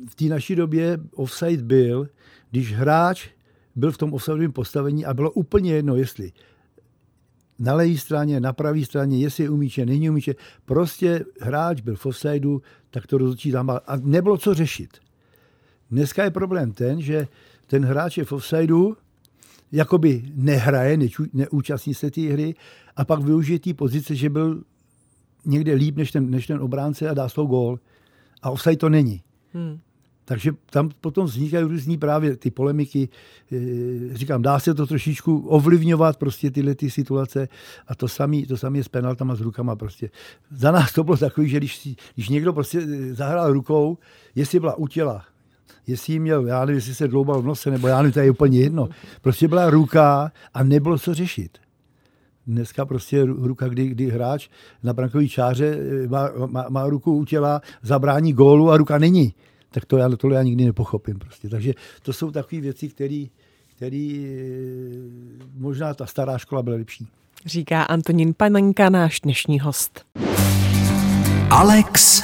v 0.10 0.16
té 0.16 0.26
naší 0.26 0.56
době 0.56 1.00
offside 1.16 1.64
byl, 1.64 2.08
když 2.52 2.74
hráč 2.74 3.30
byl 3.76 3.92
v 3.92 3.98
tom 3.98 4.14
offsideovém 4.14 4.52
postavení 4.52 5.06
a 5.06 5.14
bylo 5.14 5.32
úplně 5.32 5.74
jedno, 5.74 5.96
jestli 5.96 6.32
na 7.60 7.74
levé 7.74 7.98
straně, 7.98 8.40
na 8.40 8.54
pravé 8.54 8.86
straně, 8.86 9.20
jestli 9.20 9.44
je 9.44 9.50
umíče, 9.50 9.86
není 9.86 10.10
umíče. 10.10 10.36
Prostě 10.66 11.26
hráč 11.42 11.82
byl 11.82 11.96
v 11.96 12.06
offsideu, 12.06 12.62
tak 12.90 13.08
to 13.08 13.18
rozhodčí 13.18 13.52
tam 13.52 13.70
a 13.70 13.82
nebylo 14.02 14.38
co 14.38 14.54
řešit. 14.54 14.98
Dneska 15.92 16.24
je 16.24 16.32
problém 16.32 16.72
ten, 16.72 17.02
že 17.02 17.28
ten 17.68 17.86
hráč 17.86 18.18
je 18.18 18.26
v 18.26 18.32
offsideu, 18.32 18.96
jakoby 19.72 20.24
nehraje, 20.36 20.98
neúčastní 21.34 21.94
se 21.94 22.12
té 22.12 22.22
hry 22.22 22.56
a 22.96 23.06
pak 23.06 23.20
využije 23.20 23.60
té 23.60 23.74
pozice, 23.74 24.16
že 24.16 24.30
byl 24.30 24.64
někde 25.46 25.74
líp 25.74 25.96
než 25.96 26.12
ten, 26.12 26.30
než 26.30 26.48
ten 26.48 26.62
obránce 26.62 27.10
a 27.10 27.14
dá 27.14 27.30
svou 27.30 27.48
gól. 27.48 27.80
A 28.42 28.52
offside 28.52 28.78
to 28.78 28.90
není. 28.90 29.22
Hmm. 29.54 29.80
Takže 30.26 30.52
tam 30.70 30.90
potom 31.02 31.26
vznikají 31.26 31.66
různý 31.66 31.98
právě 31.98 32.36
ty 32.36 32.52
polemiky. 32.52 33.10
E, 33.52 34.18
říkám, 34.18 34.42
dá 34.42 34.60
se 34.60 34.74
to 34.74 34.88
trošičku 34.88 35.38
ovlivňovat 35.38 36.18
prostě 36.18 36.52
tyhle 36.52 36.76
ty 36.76 36.90
situace 36.90 37.48
a 37.88 37.96
to 37.96 38.08
samé 38.08 38.46
to 38.46 38.58
samý 38.58 38.78
je 38.78 38.84
s 38.84 38.88
penaltama 38.88 39.36
s 39.36 39.42
rukama 39.42 39.76
prostě. 39.76 40.10
Za 40.52 40.72
nás 40.72 40.94
to 40.94 41.04
bylo 41.04 41.18
takový, 41.18 41.50
že 41.50 41.58
když, 41.58 41.90
když 42.16 42.30
někdo 42.30 42.54
prostě 42.54 42.82
zahrál 43.14 43.54
rukou, 43.54 43.98
jestli 44.36 44.60
byla 44.60 44.76
u 44.76 44.88
těla, 44.88 45.26
jestli 45.88 46.14
jí 46.14 46.20
měl, 46.20 46.48
já 46.48 46.66
nevím, 46.66 46.76
jestli 46.76 46.96
se 46.96 47.08
dloubal 47.08 47.42
v 47.42 47.46
nose, 47.46 47.72
nebo 47.72 47.88
já 47.88 47.98
nevím, 47.98 48.12
to 48.12 48.20
je 48.20 48.32
úplně 48.32 48.60
jedno. 48.60 48.90
Prostě 49.22 49.48
byla 49.48 49.70
ruka 49.70 50.32
a 50.54 50.64
nebylo 50.64 51.00
co 51.00 51.14
řešit. 51.14 51.58
Dneska 52.48 52.86
prostě 52.86 53.24
ruka, 53.24 53.68
kdy, 53.68 53.88
kdy 53.88 54.10
hráč 54.10 54.50
na 54.84 54.94
brankový 54.94 55.30
čáře 55.30 55.78
eh, 56.04 56.08
má, 56.08 56.30
má, 56.46 56.66
má 56.70 56.90
ruku 56.90 57.18
u 57.18 57.26
těla, 57.26 57.62
zabrání 57.82 58.34
gólu 58.34 58.72
a 58.72 58.78
ruka 58.78 58.98
není. 58.98 59.34
Tak 59.72 59.86
to 59.86 59.98
já, 59.98 60.10
tohle 60.10 60.38
já 60.38 60.44
nikdy 60.44 60.66
nepochopím. 60.66 61.20
Prostě. 61.20 61.50
Takže 61.50 61.74
to 62.04 62.14
jsou 62.14 62.32
takové 62.32 62.62
věci, 62.62 62.90
které 62.90 63.26
který 63.76 64.26
eh, 64.26 65.46
možná 65.58 65.94
ta 65.94 66.06
stará 66.06 66.38
škola 66.38 66.64
byla 66.64 66.76
lepší. 66.78 67.08
Říká 67.46 67.84
Antonín 67.84 68.34
Panenka, 68.38 68.90
náš 68.90 69.20
dnešní 69.20 69.60
host. 69.60 70.06
Alex 71.50 72.24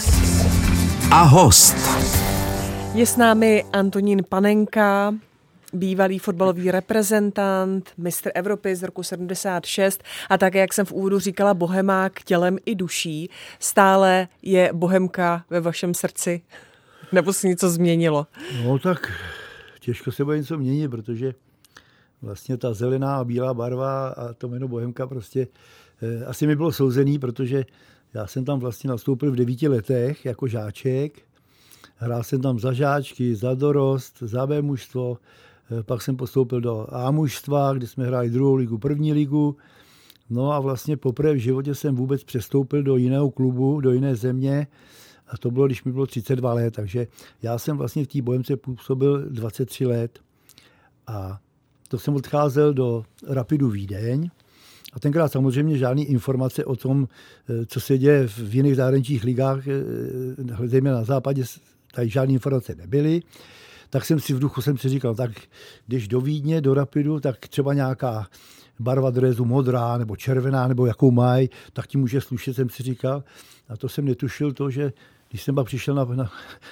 a 1.12 1.23
host. 1.23 2.20
Je 2.93 3.06
s 3.06 3.17
námi 3.17 3.63
Antonín 3.73 4.23
Panenka, 4.30 5.15
bývalý 5.73 6.19
fotbalový 6.19 6.71
reprezentant, 6.71 7.89
mistr 7.97 8.32
Evropy 8.36 8.75
z 8.75 8.84
roku 8.84 9.04
76 9.04 10.04
a 10.30 10.38
také, 10.38 10.60
jak 10.60 10.73
jsem 10.73 10.86
v 10.86 10.91
úvodu 10.91 11.19
říkala, 11.19 11.54
bohemák 11.54 12.23
tělem 12.23 12.58
i 12.65 12.75
duší. 12.75 13.30
Stále 13.60 14.27
je 14.41 14.69
bohemka 14.73 15.45
ve 15.49 15.60
vašem 15.62 15.93
srdci? 15.93 16.41
Nebo 17.12 17.34
se 17.34 17.47
něco 17.47 17.69
změnilo? 17.69 18.27
No 18.63 18.80
tak 18.80 19.12
těžko 19.80 20.12
se 20.12 20.23
bude 20.23 20.38
něco 20.38 20.58
měnit, 20.58 20.88
protože 20.91 21.34
vlastně 22.21 22.58
ta 22.58 22.73
zelená 22.73 23.17
a 23.17 23.23
bílá 23.23 23.54
barva 23.54 24.08
a 24.08 24.34
to 24.34 24.47
jméno 24.47 24.67
Bohemka 24.67 25.08
prostě 25.08 25.47
eh, 26.01 26.25
asi 26.25 26.47
mi 26.47 26.56
bylo 26.56 26.71
souzený, 26.71 27.19
protože 27.19 27.65
já 28.13 28.27
jsem 28.27 28.45
tam 28.45 28.60
vlastně 28.60 28.89
nastoupil 28.89 29.32
v 29.32 29.36
devíti 29.36 29.67
letech 29.67 30.25
jako 30.25 30.47
žáček 30.47 31.31
Hrál 32.04 32.24
jsem 32.24 32.42
tam 32.42 32.60
za 32.60 32.74
žáčky, 32.74 33.36
za 33.36 33.54
dorost, 33.54 34.18
za 34.22 34.48
B 34.48 34.62
mužstvo, 34.62 35.18
pak 35.86 36.02
jsem 36.02 36.18
postoupil 36.18 36.62
do 36.62 36.88
A 36.90 37.12
mužstva, 37.12 37.74
kde 37.74 37.88
jsme 37.88 38.06
hráli 38.06 38.30
druhou 38.30 38.56
ligu, 38.56 38.78
první 38.78 39.14
ligu. 39.14 39.58
No 40.30 40.52
a 40.52 40.60
vlastně 40.60 40.98
poprvé 40.98 41.34
v 41.34 41.38
životě 41.38 41.76
jsem 41.76 41.96
vůbec 41.96 42.24
přestoupil 42.24 42.84
do 42.84 42.98
jiného 42.98 43.32
klubu, 43.32 43.82
do 43.82 43.92
jiné 43.92 44.16
země. 44.16 44.68
A 45.28 45.38
to 45.38 45.52
bylo, 45.52 45.66
když 45.66 45.84
mi 45.84 45.92
bylo 45.92 46.06
32 46.06 46.54
let, 46.54 46.74
takže 46.74 47.08
já 47.42 47.58
jsem 47.58 47.78
vlastně 47.78 48.06
v 48.06 48.08
té 48.08 48.22
Bohemce 48.22 48.58
působil 48.58 49.30
23 49.30 49.86
let. 49.86 50.20
A 51.08 51.40
to 51.88 52.00
jsem 52.00 52.16
odcházel 52.16 52.74
do 52.74 53.04
Rapidu 53.28 53.70
Vídeň. 53.70 54.30
A 54.94 55.00
tenkrát 55.00 55.32
samozřejmě 55.32 55.78
žádné 55.78 56.02
informace 56.02 56.66
o 56.66 56.76
tom, 56.76 57.08
eh, 57.50 57.66
co 57.66 57.80
se 57.80 57.98
děje 57.98 58.28
v 58.28 58.56
jiných 58.56 58.76
zahraničních 58.76 59.24
ligách, 59.24 59.68
eh, 59.68 60.68
zejména 60.68 60.96
na 60.96 61.04
západě, 61.04 61.44
tady 61.93 62.10
žádné 62.10 62.34
informace 62.34 62.75
nebyly. 62.75 63.21
Tak 63.89 64.06
jsem 64.06 64.19
si 64.19 64.34
v 64.34 64.39
duchu 64.39 64.62
jsem 64.62 64.77
si 64.77 64.89
říkal, 64.89 65.15
tak 65.15 65.32
když 65.88 66.08
do 66.08 66.21
Vídně, 66.21 66.62
do 66.62 66.73
Rapidu, 66.73 67.19
tak 67.19 67.47
třeba 67.47 67.73
nějaká 67.73 68.27
barva 68.80 69.10
drezu 69.10 69.45
modrá 69.45 69.97
nebo 69.97 70.15
červená, 70.15 70.67
nebo 70.67 70.86
jakou 70.86 71.12
mají, 71.12 71.49
tak 71.73 71.88
ti 71.88 71.97
může 71.97 72.21
slušet, 72.21 72.56
jsem 72.56 72.69
si 72.69 72.84
říkal. 72.84 73.23
A 73.69 73.77
to 73.77 73.89
jsem 73.89 74.06
netušil 74.06 74.54
to, 74.54 74.69
že 74.69 74.93
když 75.30 75.43
jsem 75.43 75.56
pak 75.56 75.65
přišel 75.65 75.95
na, 75.95 76.06
na, 76.06 76.32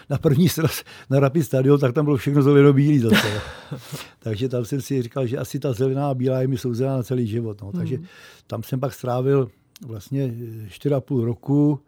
na 0.09 0.17
první 0.17 0.49
sraz 0.49 0.83
na 1.09 1.19
Rapid 1.19 1.45
Stadion, 1.45 1.79
tak 1.79 1.93
tam 1.93 2.05
bylo 2.05 2.17
všechno 2.17 2.41
zeleno-bílý 2.41 2.99
zase. 2.99 3.41
Takže 4.19 4.49
tam 4.49 4.65
jsem 4.65 4.81
si 4.81 5.01
říkal, 5.01 5.27
že 5.27 5.37
asi 5.37 5.59
ta 5.59 5.73
zelená 5.73 6.09
a 6.09 6.13
bílá 6.13 6.41
je 6.41 6.47
mi 6.47 6.57
souzená 6.57 6.97
na 6.97 7.03
celý 7.03 7.27
život. 7.27 7.61
No. 7.61 7.71
Takže 7.71 7.97
mm. 7.97 8.05
tam 8.47 8.63
jsem 8.63 8.79
pak 8.79 8.93
strávil 8.93 9.51
vlastně 9.87 10.27
4,5 10.27 11.23
roku. 11.23 11.79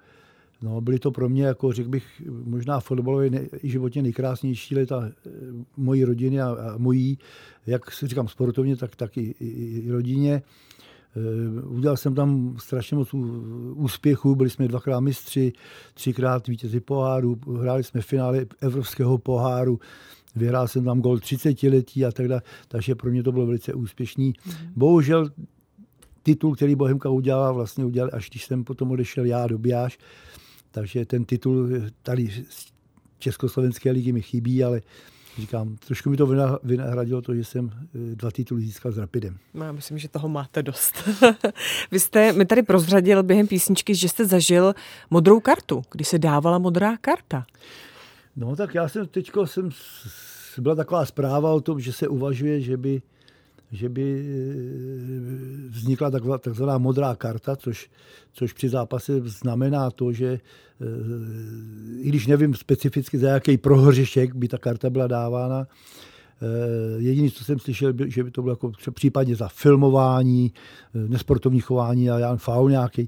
No, 0.62 0.82
byly 0.82 1.00
to 1.00 1.12
pro 1.12 1.30
mě, 1.30 1.43
jako 1.43 1.71
řekl 1.71 1.89
bych, 1.89 2.21
možná 2.43 2.80
fotbalově 2.80 3.30
ne, 3.30 3.47
i 3.63 3.69
životně 3.69 4.02
nejkrásnější 4.02 4.76
leta 4.76 5.10
eh, 5.10 5.30
mojí 5.78 6.04
rodiny 6.04 6.41
a, 6.41 6.50
a 6.50 6.78
mojí, 6.78 7.17
jak 7.67 7.91
si 7.91 8.08
říkám, 8.08 8.28
sportovně, 8.28 8.76
tak, 8.76 8.95
tak 8.95 9.17
i, 9.17 9.36
i, 9.39 9.45
i 9.86 9.91
rodině. 9.91 10.41
Eh, 11.15 11.62
udělal 11.62 11.97
jsem 11.97 12.15
tam 12.15 12.56
strašně 12.60 12.97
moc 12.97 13.13
úspěchů, 13.74 14.36
byli 14.36 14.50
jsme 14.50 14.67
dvakrát 14.67 15.00
mistři, 15.00 15.54
třikrát 15.93 16.47
vítězi 16.47 16.80
poháru, 16.80 17.39
hráli 17.60 17.84
jsme 17.84 18.02
v 18.02 18.06
finále 18.06 18.45
Evropského 18.62 19.17
poháru, 19.17 19.80
vyhrál 20.36 20.67
jsem 20.67 20.84
tam 20.86 21.02
gol 21.02 21.19
30 21.19 21.63
letí 21.63 22.06
a 22.06 22.12
tak 22.12 22.28
dále, 22.28 22.41
takže 22.67 22.95
pro 22.95 23.12
mě 23.12 23.24
to 23.24 23.32
bylo 23.32 23.45
velice 23.45 23.74
úspěšný. 23.74 24.34
Mm-hmm. 24.34 24.71
Bohužel 24.76 25.30
titul, 26.24 26.56
který 26.56 26.76
Bohemka 26.76 27.10
udělala, 27.10 27.52
vlastně 27.52 27.86
udělal, 27.86 28.10
až 28.13 28.30
když 28.30 28.45
jsem 28.45 28.63
potom 28.63 28.91
odešel 28.91 29.26
já 29.26 29.47
do 29.47 29.58
Biáš, 29.58 29.97
takže 30.72 31.06
ten 31.06 31.26
titul 31.26 31.70
tady 32.04 32.46
z 32.50 32.72
Československé 33.20 33.92
ligy 33.92 34.12
mi 34.12 34.22
chybí, 34.22 34.64
ale 34.64 34.82
říkám, 35.38 35.78
trošku 35.88 36.10
mi 36.10 36.18
to 36.18 36.60
vynahradilo 36.64 37.22
to, 37.22 37.36
že 37.36 37.44
jsem 37.44 37.72
eh, 37.74 38.16
dva 38.16 38.32
tituly 38.32 38.62
získal 38.62 38.92
s 38.92 38.98
Rapidem. 38.98 39.38
No, 39.54 39.66
já 39.66 39.72
myslím, 39.72 39.98
že 39.98 40.10
toho 40.10 40.30
máte 40.30 40.64
dost. 40.64 41.10
Vy 41.92 42.00
jste 42.00 42.34
mi 42.34 42.46
tady 42.46 42.64
prozradil 42.64 43.24
během 43.24 43.48
písničky, 43.48 43.96
že 43.96 44.10
jste 44.10 44.26
zažil 44.26 44.74
modrou 45.10 45.40
kartu, 45.40 45.82
kdy 45.92 46.04
se 46.04 46.20
dávala 46.20 46.58
modrá 46.58 46.98
karta. 46.98 47.46
No 48.36 48.56
tak 48.56 48.76
já 48.76 48.90
jsem 48.90 49.08
teďko 49.08 49.48
jsem, 49.48 49.70
byla 50.58 50.76
taková 50.76 51.06
zpráva 51.06 51.54
o 51.54 51.62
tom, 51.62 51.80
že 51.80 51.94
se 51.94 52.08
uvažuje, 52.08 52.62
že 52.62 52.78
by 52.78 53.02
že 53.72 53.90
by 53.90 54.04
eh, 54.04 55.70
vznikla 55.70 56.12
takzvaná 56.40 56.78
modrá 56.78 57.16
karta, 57.16 57.56
což, 57.56 57.90
což 58.34 58.54
při 58.54 58.70
zápase 58.70 59.22
znamená 59.26 59.92
to, 59.92 60.14
že 60.14 60.28
eh, 60.28 60.86
i 62.00 62.10
když 62.10 62.28
nevím 62.28 62.54
specificky 62.54 63.18
za 63.18 63.30
jaký 63.30 63.58
prohřešek 63.58 64.36
by 64.36 64.48
ta 64.48 64.58
karta 64.58 64.90
byla 64.90 65.08
dávána, 65.08 65.68
eh, 65.68 67.02
Jediný, 67.02 67.32
co 67.32 67.44
jsem 67.44 67.60
slyšel, 67.60 67.94
že 68.08 68.24
by 68.24 68.32
to 68.32 68.42
bylo 68.42 68.52
jako 68.52 68.72
případně 68.94 69.36
za 69.36 69.48
filmování, 69.48 70.54
nesportovní 70.94 71.60
chování 71.60 72.10
a 72.10 72.20
já 72.20 72.36
faul 72.36 72.70
nějaký. 72.70 73.08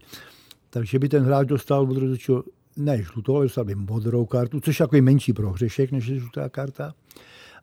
Takže 0.69 0.99
by 0.99 1.09
ten 1.09 1.23
hráč 1.23 1.47
dostal 1.47 1.81
od 1.91 1.97
rozhodčího 1.97 2.43
ne 2.77 3.03
žlutou, 3.03 3.35
ale 3.35 3.45
dostal 3.45 3.65
by 3.65 3.75
modrou 3.75 4.25
kartu, 4.25 4.59
což 4.59 4.79
je 4.79 4.85
takový 4.85 5.01
menší 5.01 5.33
prohřešek 5.33 5.91
než 5.91 6.03
žlutá 6.03 6.49
karta. 6.49 6.93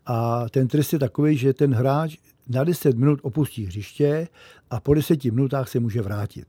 A 0.07 0.49
ten 0.49 0.69
trest 0.69 0.93
je 0.93 0.99
takový, 0.99 1.37
že 1.37 1.53
ten 1.53 1.75
hráč 1.75 2.17
na 2.51 2.65
10 2.65 2.97
minut 2.97 3.21
opustí 3.23 3.67
hřiště 3.67 4.29
a 4.71 4.81
po 4.81 4.95
10 4.95 5.25
minutách 5.25 5.69
se 5.69 5.81
může 5.81 6.03
vrátit. 6.03 6.47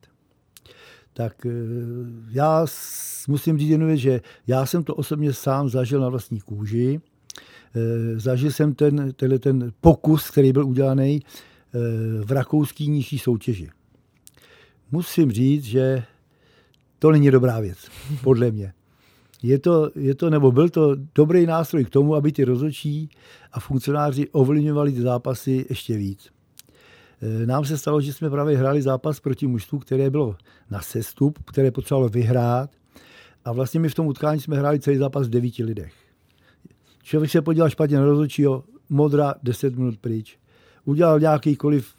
Tak 1.13 1.45
eh, 1.45 1.49
já 2.31 2.65
musím 3.27 3.57
říct 3.57 3.69
jen, 3.69 3.97
že 3.97 4.21
já 4.47 4.65
jsem 4.65 4.83
to 4.83 4.95
osobně 4.95 5.33
sám 5.33 5.69
zažil 5.69 6.01
na 6.01 6.09
vlastní 6.09 6.39
kůži. 6.39 7.01
Eh, 7.75 8.19
zažil 8.19 8.51
jsem 8.51 8.75
ten, 8.75 9.13
ten, 9.13 9.39
ten 9.39 9.71
pokus, 9.81 10.29
který 10.29 10.53
byl 10.53 10.67
udělaný 10.67 11.21
eh, 11.21 11.79
v 12.25 12.31
rakouský 12.31 12.89
nižší 12.89 13.19
soutěži. 13.19 13.69
Musím 14.91 15.31
říct, 15.31 15.63
že 15.63 16.03
to 16.99 17.11
není 17.11 17.31
dobrá 17.31 17.59
věc, 17.59 17.77
podle 18.23 18.51
mě 18.51 18.73
je 19.43 19.59
to, 19.59 19.91
je 19.95 20.15
to, 20.15 20.29
nebo 20.29 20.51
byl 20.51 20.69
to 20.69 20.95
dobrý 21.15 21.45
nástroj 21.45 21.85
k 21.85 21.89
tomu, 21.89 22.15
aby 22.15 22.31
ty 22.31 22.43
rozhodčí 22.43 23.09
a 23.51 23.59
funkcionáři 23.59 24.29
ovlivňovali 24.29 24.91
ty 24.91 25.01
zápasy 25.01 25.65
ještě 25.69 25.97
víc. 25.97 26.29
E, 27.21 27.45
nám 27.45 27.65
se 27.65 27.77
stalo, 27.77 28.01
že 28.01 28.13
jsme 28.13 28.29
právě 28.29 28.57
hráli 28.57 28.81
zápas 28.81 29.19
proti 29.19 29.47
mužstvu, 29.47 29.79
které 29.79 30.09
bylo 30.09 30.35
na 30.69 30.81
sestup, 30.81 31.39
které 31.43 31.71
potřebovalo 31.71 32.09
vyhrát. 32.09 32.69
A 33.45 33.51
vlastně 33.51 33.79
my 33.79 33.89
v 33.89 33.95
tom 33.95 34.07
utkání 34.07 34.41
jsme 34.41 34.57
hráli 34.57 34.79
celý 34.79 34.97
zápas 34.97 35.27
v 35.27 35.29
devíti 35.29 35.63
lidech. 35.63 35.93
Člověk 37.03 37.31
se 37.31 37.41
podíval 37.41 37.69
špatně 37.69 37.97
na 37.97 38.05
rozhodčího, 38.05 38.63
modrá 38.89 39.33
10 39.43 39.75
minut 39.75 39.97
pryč. 39.97 40.39
Udělal 40.85 41.19
nějakýkoliv 41.19 41.93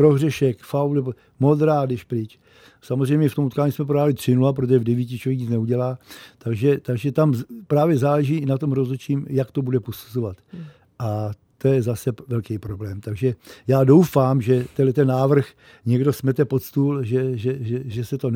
prohřešek, 0.00 0.62
faul, 0.62 0.94
nebo 0.94 1.14
modrá, 1.40 1.86
když 1.86 2.04
pryč. 2.04 2.38
Samozřejmě 2.82 3.28
v 3.28 3.34
tom 3.34 3.44
utkání 3.44 3.72
jsme 3.72 3.84
prohráli 3.84 4.12
3-0, 4.12 4.52
protože 4.52 4.78
v 4.78 4.84
devíti 4.84 5.18
člověk 5.18 5.40
nic 5.40 5.50
neudělá. 5.50 5.98
Takže, 6.38 6.80
takže 6.80 7.12
tam 7.12 7.34
právě 7.66 7.98
záleží 7.98 8.36
i 8.36 8.46
na 8.46 8.58
tom 8.58 8.72
rozhodčím, 8.72 9.26
jak 9.30 9.50
to 9.50 9.62
bude 9.62 9.80
posuzovat. 9.80 10.36
Hmm. 10.52 10.64
A 10.98 11.30
to 11.58 11.68
je 11.68 11.82
zase 11.82 12.10
velký 12.28 12.58
problém. 12.58 13.00
Takže 13.00 13.34
já 13.66 13.84
doufám, 13.84 14.42
že 14.42 14.64
tenhle 14.76 14.92
ten 14.92 15.08
návrh 15.08 15.46
někdo 15.86 16.12
smete 16.12 16.44
pod 16.44 16.62
stůl, 16.62 17.04
že, 17.04 17.36
že, 17.38 17.56
že, 17.60 17.80
že 17.84 18.04
se 18.04 18.18
to 18.18 18.30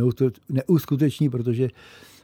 neuskuteční, 0.49 1.31
protože 1.31 1.69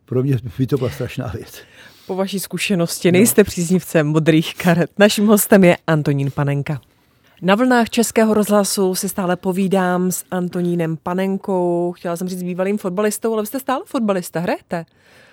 pro 0.05 0.23
mě 0.23 0.39
by 0.59 0.67
to 0.67 0.77
byla 0.77 0.91
strašná 0.91 1.27
věc. 1.27 1.63
Po 2.07 2.17
vaší 2.17 2.41
zkušenosti 2.41 3.13
nejste 3.13 3.41
no. 3.41 3.45
příznivcem 3.45 4.07
modrých 4.07 4.55
karet. 4.55 4.91
Naším 4.99 5.27
hostem 5.27 5.65
je 5.65 5.77
Antonín 5.87 6.31
Panenka. 6.31 6.81
Na 7.43 7.55
vlnách 7.55 7.91
Českého 7.91 8.35
rozhlasu 8.35 8.95
si 8.95 9.09
stále 9.09 9.37
povídám 9.37 10.13
s 10.13 10.25
Antonínem 10.31 10.97
Panenkou. 10.97 11.93
Chtěla 11.97 12.17
jsem 12.17 12.29
říct 12.29 12.43
bývalým 12.43 12.79
fotbalistou, 12.79 13.33
ale 13.33 13.43
vy 13.43 13.47
jste 13.47 13.61
stále 13.61 13.83
fotbalista, 13.87 14.41
hrajete? 14.41 14.85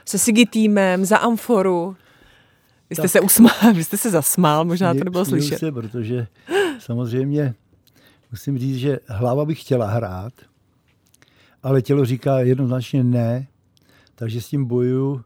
Se 0.05 0.17
Sigi 0.17 0.45
týmem, 0.45 1.05
za 1.05 1.17
Amforu. 1.17 1.95
Vy 2.89 2.95
jste, 2.95 3.01
tak. 3.01 3.11
se 3.11 3.21
usmál, 3.21 3.51
vy 3.73 3.83
jste 3.83 3.97
se 3.97 4.09
zasmál, 4.09 4.65
možná 4.65 4.93
to 4.93 5.03
nebylo 5.03 5.25
slyšet. 5.25 5.59
Se, 5.59 5.71
protože 5.71 6.27
samozřejmě 6.79 7.53
musím 8.31 8.57
říct, 8.57 8.77
že 8.77 8.99
hlava 9.07 9.45
by 9.45 9.55
chtěla 9.55 9.87
hrát, 9.87 10.33
ale 11.63 11.81
tělo 11.81 12.05
říká 12.05 12.39
jednoznačně 12.39 13.03
ne, 13.03 13.47
takže 14.15 14.41
s 14.41 14.47
tím 14.47 14.65
boju. 14.65 15.21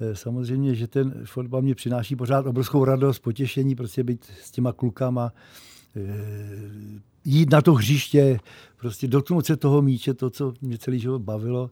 Eh, 0.00 0.16
samozřejmě, 0.16 0.74
že 0.74 0.86
ten 0.86 1.14
fotbal 1.24 1.62
mě 1.62 1.74
přináší 1.74 2.16
pořád 2.16 2.46
obrovskou 2.46 2.84
radost, 2.84 3.18
potěšení, 3.18 3.74
prostě 3.74 4.04
být 4.04 4.24
s 4.42 4.50
těma 4.50 4.72
klukama, 4.72 5.32
jít 7.24 7.50
na 7.50 7.62
to 7.62 7.74
hřiště, 7.74 8.40
prostě 8.76 9.08
dotknout 9.08 9.46
se 9.46 9.56
toho 9.56 9.82
míče, 9.82 10.14
to, 10.14 10.30
co 10.30 10.54
mě 10.60 10.78
celý 10.78 11.00
život 11.00 11.22
bavilo, 11.22 11.70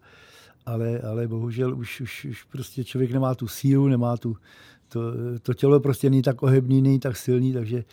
ale, 0.66 1.00
ale 1.00 1.28
bohužel 1.28 1.78
už, 1.78 2.00
už, 2.00 2.24
už 2.24 2.44
prostě 2.44 2.84
člověk 2.84 3.12
nemá 3.12 3.34
tu 3.34 3.48
sílu, 3.48 3.88
nemá 3.88 4.16
tu, 4.16 4.36
to, 4.88 5.00
to 5.42 5.54
tělo 5.54 5.80
prostě 5.80 6.10
není 6.10 6.22
tak 6.22 6.42
ohebný, 6.42 6.82
není 6.82 7.00
tak 7.00 7.16
silný, 7.16 7.52
takže 7.52 7.84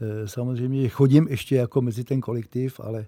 eh, 0.00 0.28
samozřejmě 0.28 0.88
chodím 0.88 1.26
ještě 1.30 1.56
jako 1.56 1.82
mezi 1.82 2.04
ten 2.04 2.20
kolektiv, 2.20 2.80
ale 2.80 3.06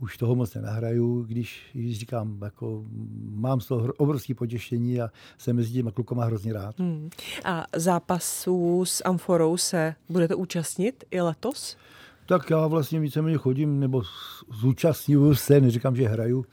už 0.00 0.16
toho 0.16 0.34
moc 0.34 0.54
nenahraju, 0.54 1.22
když, 1.22 1.62
když 1.72 1.98
říkám, 1.98 2.38
jako 2.44 2.84
mám 3.30 3.60
z 3.60 3.66
toho 3.66 3.92
obrovské 3.96 4.34
potěšení 4.34 5.00
a 5.00 5.10
jsem 5.38 5.56
mezi 5.56 5.72
těmi 5.72 5.92
klukama 5.92 6.24
hrozně 6.24 6.52
rád. 6.52 6.78
Hmm. 6.78 7.10
A 7.44 7.66
zápasů 7.76 8.84
s 8.84 9.04
Amforou 9.04 9.56
se 9.56 9.94
budete 10.08 10.34
účastnit 10.34 11.04
i 11.10 11.20
letos? 11.20 11.76
Tak 12.26 12.50
já 12.50 12.66
vlastně 12.66 13.00
víceméně 13.00 13.36
chodím, 13.36 13.80
nebo 13.80 14.02
zúčastňuju 14.52 15.34
se, 15.34 15.60
neříkám, 15.60 15.96
že 15.96 16.08
hraju. 16.08 16.44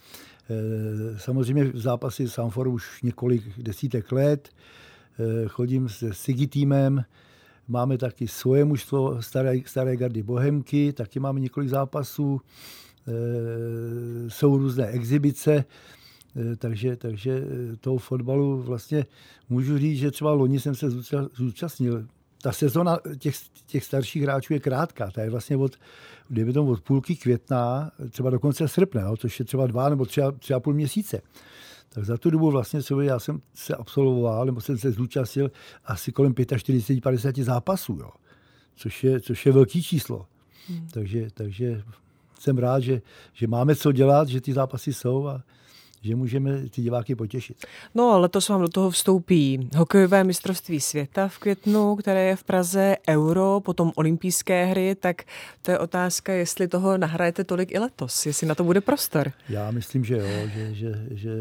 Eh, 0.50 1.20
samozřejmě 1.20 1.72
zápasy 1.74 2.30
s 2.30 2.40
Amforou 2.40 2.72
už 2.72 3.02
několik 3.02 3.44
desítek 3.58 4.12
let. 4.12 4.50
Eh, 5.20 5.48
chodím 5.48 5.90
s 5.90 6.10
Sigi 6.12 6.48
týmem, 6.48 7.04
máme 7.68 7.98
taky 7.98 8.28
svoje 8.28 8.66
mužstvo 8.66 9.22
staré, 9.22 9.60
staré 9.66 9.98
gardy 9.98 10.24
Bohemky, 10.24 10.94
taky 10.94 11.20
máme 11.20 11.40
několik 11.40 11.70
zápasů. 11.70 12.42
Eh, 13.08 14.30
jsou 14.30 14.58
různé 14.58 14.88
exibice, 14.88 15.66
eh, 16.36 16.56
takže, 16.56 16.96
takže 16.96 17.32
eh, 17.32 17.76
toho 17.76 17.98
fotbalu 17.98 18.62
vlastně 18.62 19.06
můžu 19.50 19.78
říct, 19.78 20.00
že 20.00 20.12
třeba 20.12 20.32
loni 20.32 20.60
jsem 20.60 20.76
se 20.76 20.90
zúčastnil 21.34 22.08
ta 22.42 22.52
sezona 22.52 23.00
těch, 23.18 23.36
těch 23.66 23.86
starších 23.86 24.24
hráčů 24.24 24.54
je 24.54 24.60
krátká. 24.60 25.12
Ta 25.12 25.22
je 25.22 25.30
vlastně 25.30 25.58
od, 25.58 25.76
kdyby 26.28 26.54
to 26.54 26.66
od 26.66 26.82
půlky 26.82 27.16
května, 27.16 27.92
třeba 28.10 28.30
do 28.30 28.40
konce 28.40 28.68
srpna, 28.68 29.02
jo, 29.02 29.18
což 29.18 29.40
je 29.40 29.46
třeba 29.46 29.68
dva 29.68 29.90
nebo 29.90 30.06
třeba, 30.06 30.32
třeba 30.32 30.60
půl 30.60 30.74
měsíce. 30.74 31.22
Tak 31.90 32.06
za 32.06 32.18
tu 32.18 32.30
dobu 32.30 32.52
vlastně 32.52 32.84
co 32.84 33.02
já 33.02 33.20
jsem 33.20 33.42
se 33.54 33.76
absolvoval, 33.76 34.46
nebo 34.46 34.62
jsem 34.62 34.78
se 34.78 34.92
zúčastnil 34.92 35.52
asi 35.86 36.12
kolem 36.12 36.34
45-50 36.34 37.44
zápasů, 37.44 37.98
jo. 38.02 38.10
Což, 38.76 39.04
je, 39.04 39.20
což 39.20 39.46
je 39.46 39.52
velký 39.52 39.84
číslo. 39.84 40.26
Hmm. 40.68 40.88
Takže, 40.94 41.28
takže 41.34 41.84
jsem 42.42 42.58
rád, 42.58 42.80
že, 42.80 43.02
že 43.34 43.48
máme 43.48 43.76
co 43.76 43.92
dělat, 43.92 44.28
že 44.28 44.42
ty 44.42 44.54
zápasy 44.54 44.94
jsou 44.94 45.28
a 45.28 45.42
že 46.04 46.16
můžeme 46.16 46.70
ty 46.70 46.82
diváky 46.82 47.16
potěšit. 47.16 47.66
No, 47.96 48.20
letos 48.20 48.50
vám 48.50 48.62
do 48.62 48.70
toho 48.70 48.90
vstoupí 48.90 49.70
hokejové 49.78 50.24
mistrovství 50.24 50.80
světa 50.80 51.28
v 51.28 51.38
květnu, 51.38 51.96
které 51.96 52.24
je 52.24 52.36
v 52.36 52.44
Praze, 52.44 52.96
Euro, 53.10 53.60
potom 53.60 53.92
olympijské 53.96 54.66
hry, 54.66 54.96
tak 54.96 55.24
to 55.62 55.72
je 55.72 55.80
otázka, 55.80 56.34
jestli 56.34 56.68
toho 56.68 56.98
nahrajete 56.98 57.44
tolik 57.44 57.72
i 57.72 57.80
letos, 57.80 58.26
jestli 58.26 58.48
na 58.48 58.56
to 58.56 58.64
bude 58.64 58.82
prostor. 58.82 59.32
Já 59.50 59.72
myslím, 59.72 60.06
že 60.06 60.18
jo, 60.18 60.50
že, 60.54 60.74
že, 60.74 61.06
že 61.12 61.32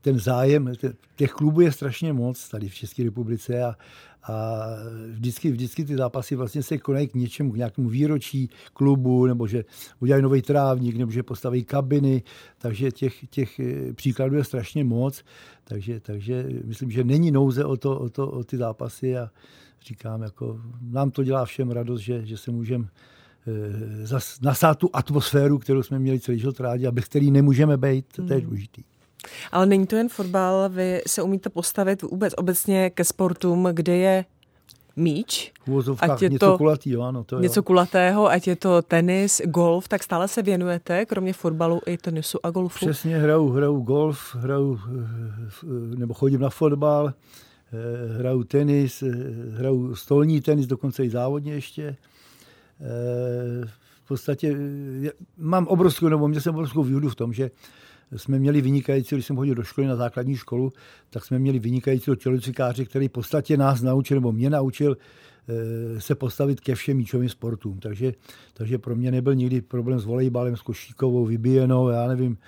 ten 0.00 0.18
zájem, 0.18 0.72
těch 1.16 1.30
klubů 1.30 1.60
je 1.60 1.72
strašně 1.72 2.12
moc 2.12 2.48
tady 2.48 2.68
v 2.68 2.74
České 2.74 3.04
republice 3.04 3.62
a, 3.62 3.74
a 4.22 4.66
vždycky, 5.10 5.50
vždycky 5.50 5.84
ty 5.84 5.96
zápasy 5.96 6.36
vlastně 6.36 6.62
se 6.62 6.78
konají 6.78 7.08
k 7.08 7.14
něčemu, 7.14 7.52
k 7.52 7.56
nějakému 7.56 7.88
výročí 7.88 8.50
klubu, 8.72 9.26
nebo 9.26 9.46
že 9.46 9.64
udělají 10.00 10.22
nový 10.22 10.42
trávník, 10.42 10.96
nebo 10.96 11.12
že 11.12 11.22
postaví 11.22 11.64
kabiny, 11.64 12.22
takže 12.58 12.92
těch, 12.92 13.24
těch 13.30 13.60
eh, 13.60 13.92
příkladů 13.92 14.36
je 14.36 14.44
strašně 14.44 14.84
moc, 14.84 15.24
takže, 15.64 16.00
takže 16.00 16.46
myslím, 16.64 16.90
že 16.90 17.04
není 17.04 17.30
nouze 17.30 17.64
o, 17.64 17.76
to, 17.76 18.00
o, 18.00 18.08
to, 18.08 18.30
o 18.30 18.44
ty 18.44 18.56
zápasy 18.56 19.16
a 19.16 19.30
říkám, 19.86 20.22
jako 20.22 20.60
nám 20.82 21.10
to 21.10 21.24
dělá 21.24 21.44
všem 21.44 21.70
radost, 21.70 22.00
že, 22.00 22.26
že 22.26 22.36
se 22.36 22.50
můžeme 22.50 22.88
eh, 23.46 24.20
nasát 24.42 24.78
tu 24.78 24.90
atmosféru, 24.92 25.58
kterou 25.58 25.82
jsme 25.82 25.98
měli 25.98 26.20
celý 26.20 26.38
život 26.38 26.60
rádi 26.60 26.86
a 26.86 26.92
bez 26.92 27.04
který 27.04 27.30
nemůžeme 27.30 27.76
být, 27.76 28.06
to 28.12 28.22
je 28.22 28.38
hmm. 28.38 28.46
důležitý. 28.46 28.82
Ale 29.52 29.66
není 29.66 29.86
to 29.86 29.96
jen 29.96 30.08
fotbal, 30.08 30.68
vy 30.68 31.02
se 31.06 31.22
umíte 31.22 31.50
postavit 31.50 32.02
vůbec 32.02 32.34
obecně 32.36 32.90
ke 32.90 33.04
sportům, 33.04 33.68
kde 33.72 33.96
je 33.96 34.24
míč, 34.96 35.52
ať 36.00 36.22
je 36.22 36.28
něco 36.28 36.46
to 36.46 36.58
kulatýho, 36.58 37.02
ano, 37.02 37.24
to 37.24 37.40
něco 37.40 37.58
jo. 37.58 37.62
kulatého, 37.62 38.30
ať 38.30 38.46
je 38.46 38.56
to 38.56 38.82
tenis, 38.82 39.42
golf, 39.44 39.88
tak 39.88 40.02
stále 40.02 40.28
se 40.28 40.42
věnujete, 40.42 41.06
kromě 41.06 41.32
fotbalu 41.32 41.80
i 41.86 41.96
tenisu 41.96 42.38
a 42.42 42.50
golfu? 42.50 42.86
Přesně, 42.86 43.18
hraju, 43.18 43.48
hraju 43.48 43.80
golf, 43.80 44.34
hraju, 44.34 44.80
nebo 45.96 46.14
chodím 46.14 46.40
na 46.40 46.50
fotbal, 46.50 47.12
eh, 47.12 48.18
hraju 48.18 48.44
tenis, 48.44 49.02
eh, 49.02 49.06
hraju 49.56 49.94
stolní 49.94 50.40
tenis, 50.40 50.66
dokonce 50.66 51.04
i 51.04 51.10
závodně 51.10 51.52
ještě. 51.52 51.96
Eh, 52.80 53.66
v 54.04 54.08
podstatě 54.08 54.56
mám 55.38 55.66
obrovskou, 55.66 56.08
nebo 56.08 56.28
měl 56.28 56.40
jsem 56.40 56.54
obrovskou 56.54 56.82
výhodu 56.82 57.08
v 57.08 57.14
tom, 57.14 57.32
že 57.32 57.50
jsme 58.16 58.38
měli 58.38 58.60
vynikající, 58.60 59.14
když 59.14 59.26
jsem 59.26 59.36
chodil 59.36 59.54
do 59.54 59.62
školy 59.62 59.86
na 59.86 59.96
základní 59.96 60.36
školu, 60.36 60.72
tak 61.10 61.24
jsme 61.24 61.38
měli 61.38 61.58
vynikajícího 61.58 62.16
tělocikáře, 62.16 62.84
který 62.84 63.08
v 63.08 63.12
podstatě 63.12 63.56
nás 63.56 63.82
naučil, 63.82 64.16
nebo 64.16 64.32
mě 64.32 64.50
naučil 64.50 64.96
eh, 65.48 66.00
se 66.00 66.14
postavit 66.14 66.60
ke 66.60 66.74
všem 66.74 66.96
míčovým 66.96 67.28
sportům. 67.28 67.78
Takže, 67.78 68.14
takže 68.54 68.78
pro 68.78 68.96
mě 68.96 69.10
nebyl 69.10 69.34
nikdy 69.34 69.60
problém 69.60 70.00
s 70.00 70.04
volejbalem, 70.04 70.56
s 70.56 70.62
košíkovou, 70.62 71.24
vybíjenou, 71.24 71.88
já 71.88 72.08
nevím, 72.08 72.38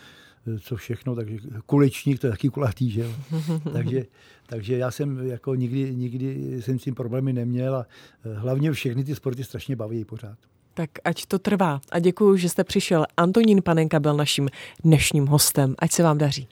eh, 0.47 0.59
co 0.59 0.77
všechno, 0.77 1.15
takže 1.15 1.39
kulečník, 1.67 2.21
to 2.21 2.27
je 2.27 2.31
taky 2.31 2.49
kulatý, 2.49 2.91
že 2.91 3.01
jo. 3.01 3.13
takže, 3.73 4.07
takže 4.47 4.77
já 4.77 4.91
jsem 4.91 5.27
jako 5.27 5.55
nikdy, 5.55 5.95
nikdy 5.95 6.57
jsem 6.63 6.79
s 6.79 6.83
tím 6.83 6.95
problémy 6.95 7.33
neměl 7.33 7.77
a 7.77 7.87
eh, 8.25 8.35
hlavně 8.35 8.73
všechny 8.73 9.05
ty 9.05 9.15
sporty 9.15 9.45
strašně 9.45 9.77
baví 9.77 10.05
pořád. 10.05 10.39
Tak 10.75 10.91
ať 11.05 11.27
to 11.27 11.39
trvá. 11.39 11.81
A 11.91 11.99
děkuji, 11.99 12.37
že 12.37 12.49
jste 12.49 12.65
přišel. 12.65 13.07
Antonín 13.17 13.63
Panenka 13.63 14.01
byl 14.01 14.17
naším 14.17 14.49
dnešním 14.85 15.27
hostem. 15.27 15.75
Ať 15.79 15.93
se 15.93 16.03
vám 16.03 16.19
daří. 16.19 16.49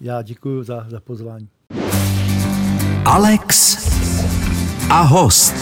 Já 0.00 0.22
děkuji 0.22 0.62
za, 0.62 0.86
za 0.88 1.00
pozvání. 1.00 1.48
Alex 3.04 3.76
a 4.90 5.00
host. 5.00 5.54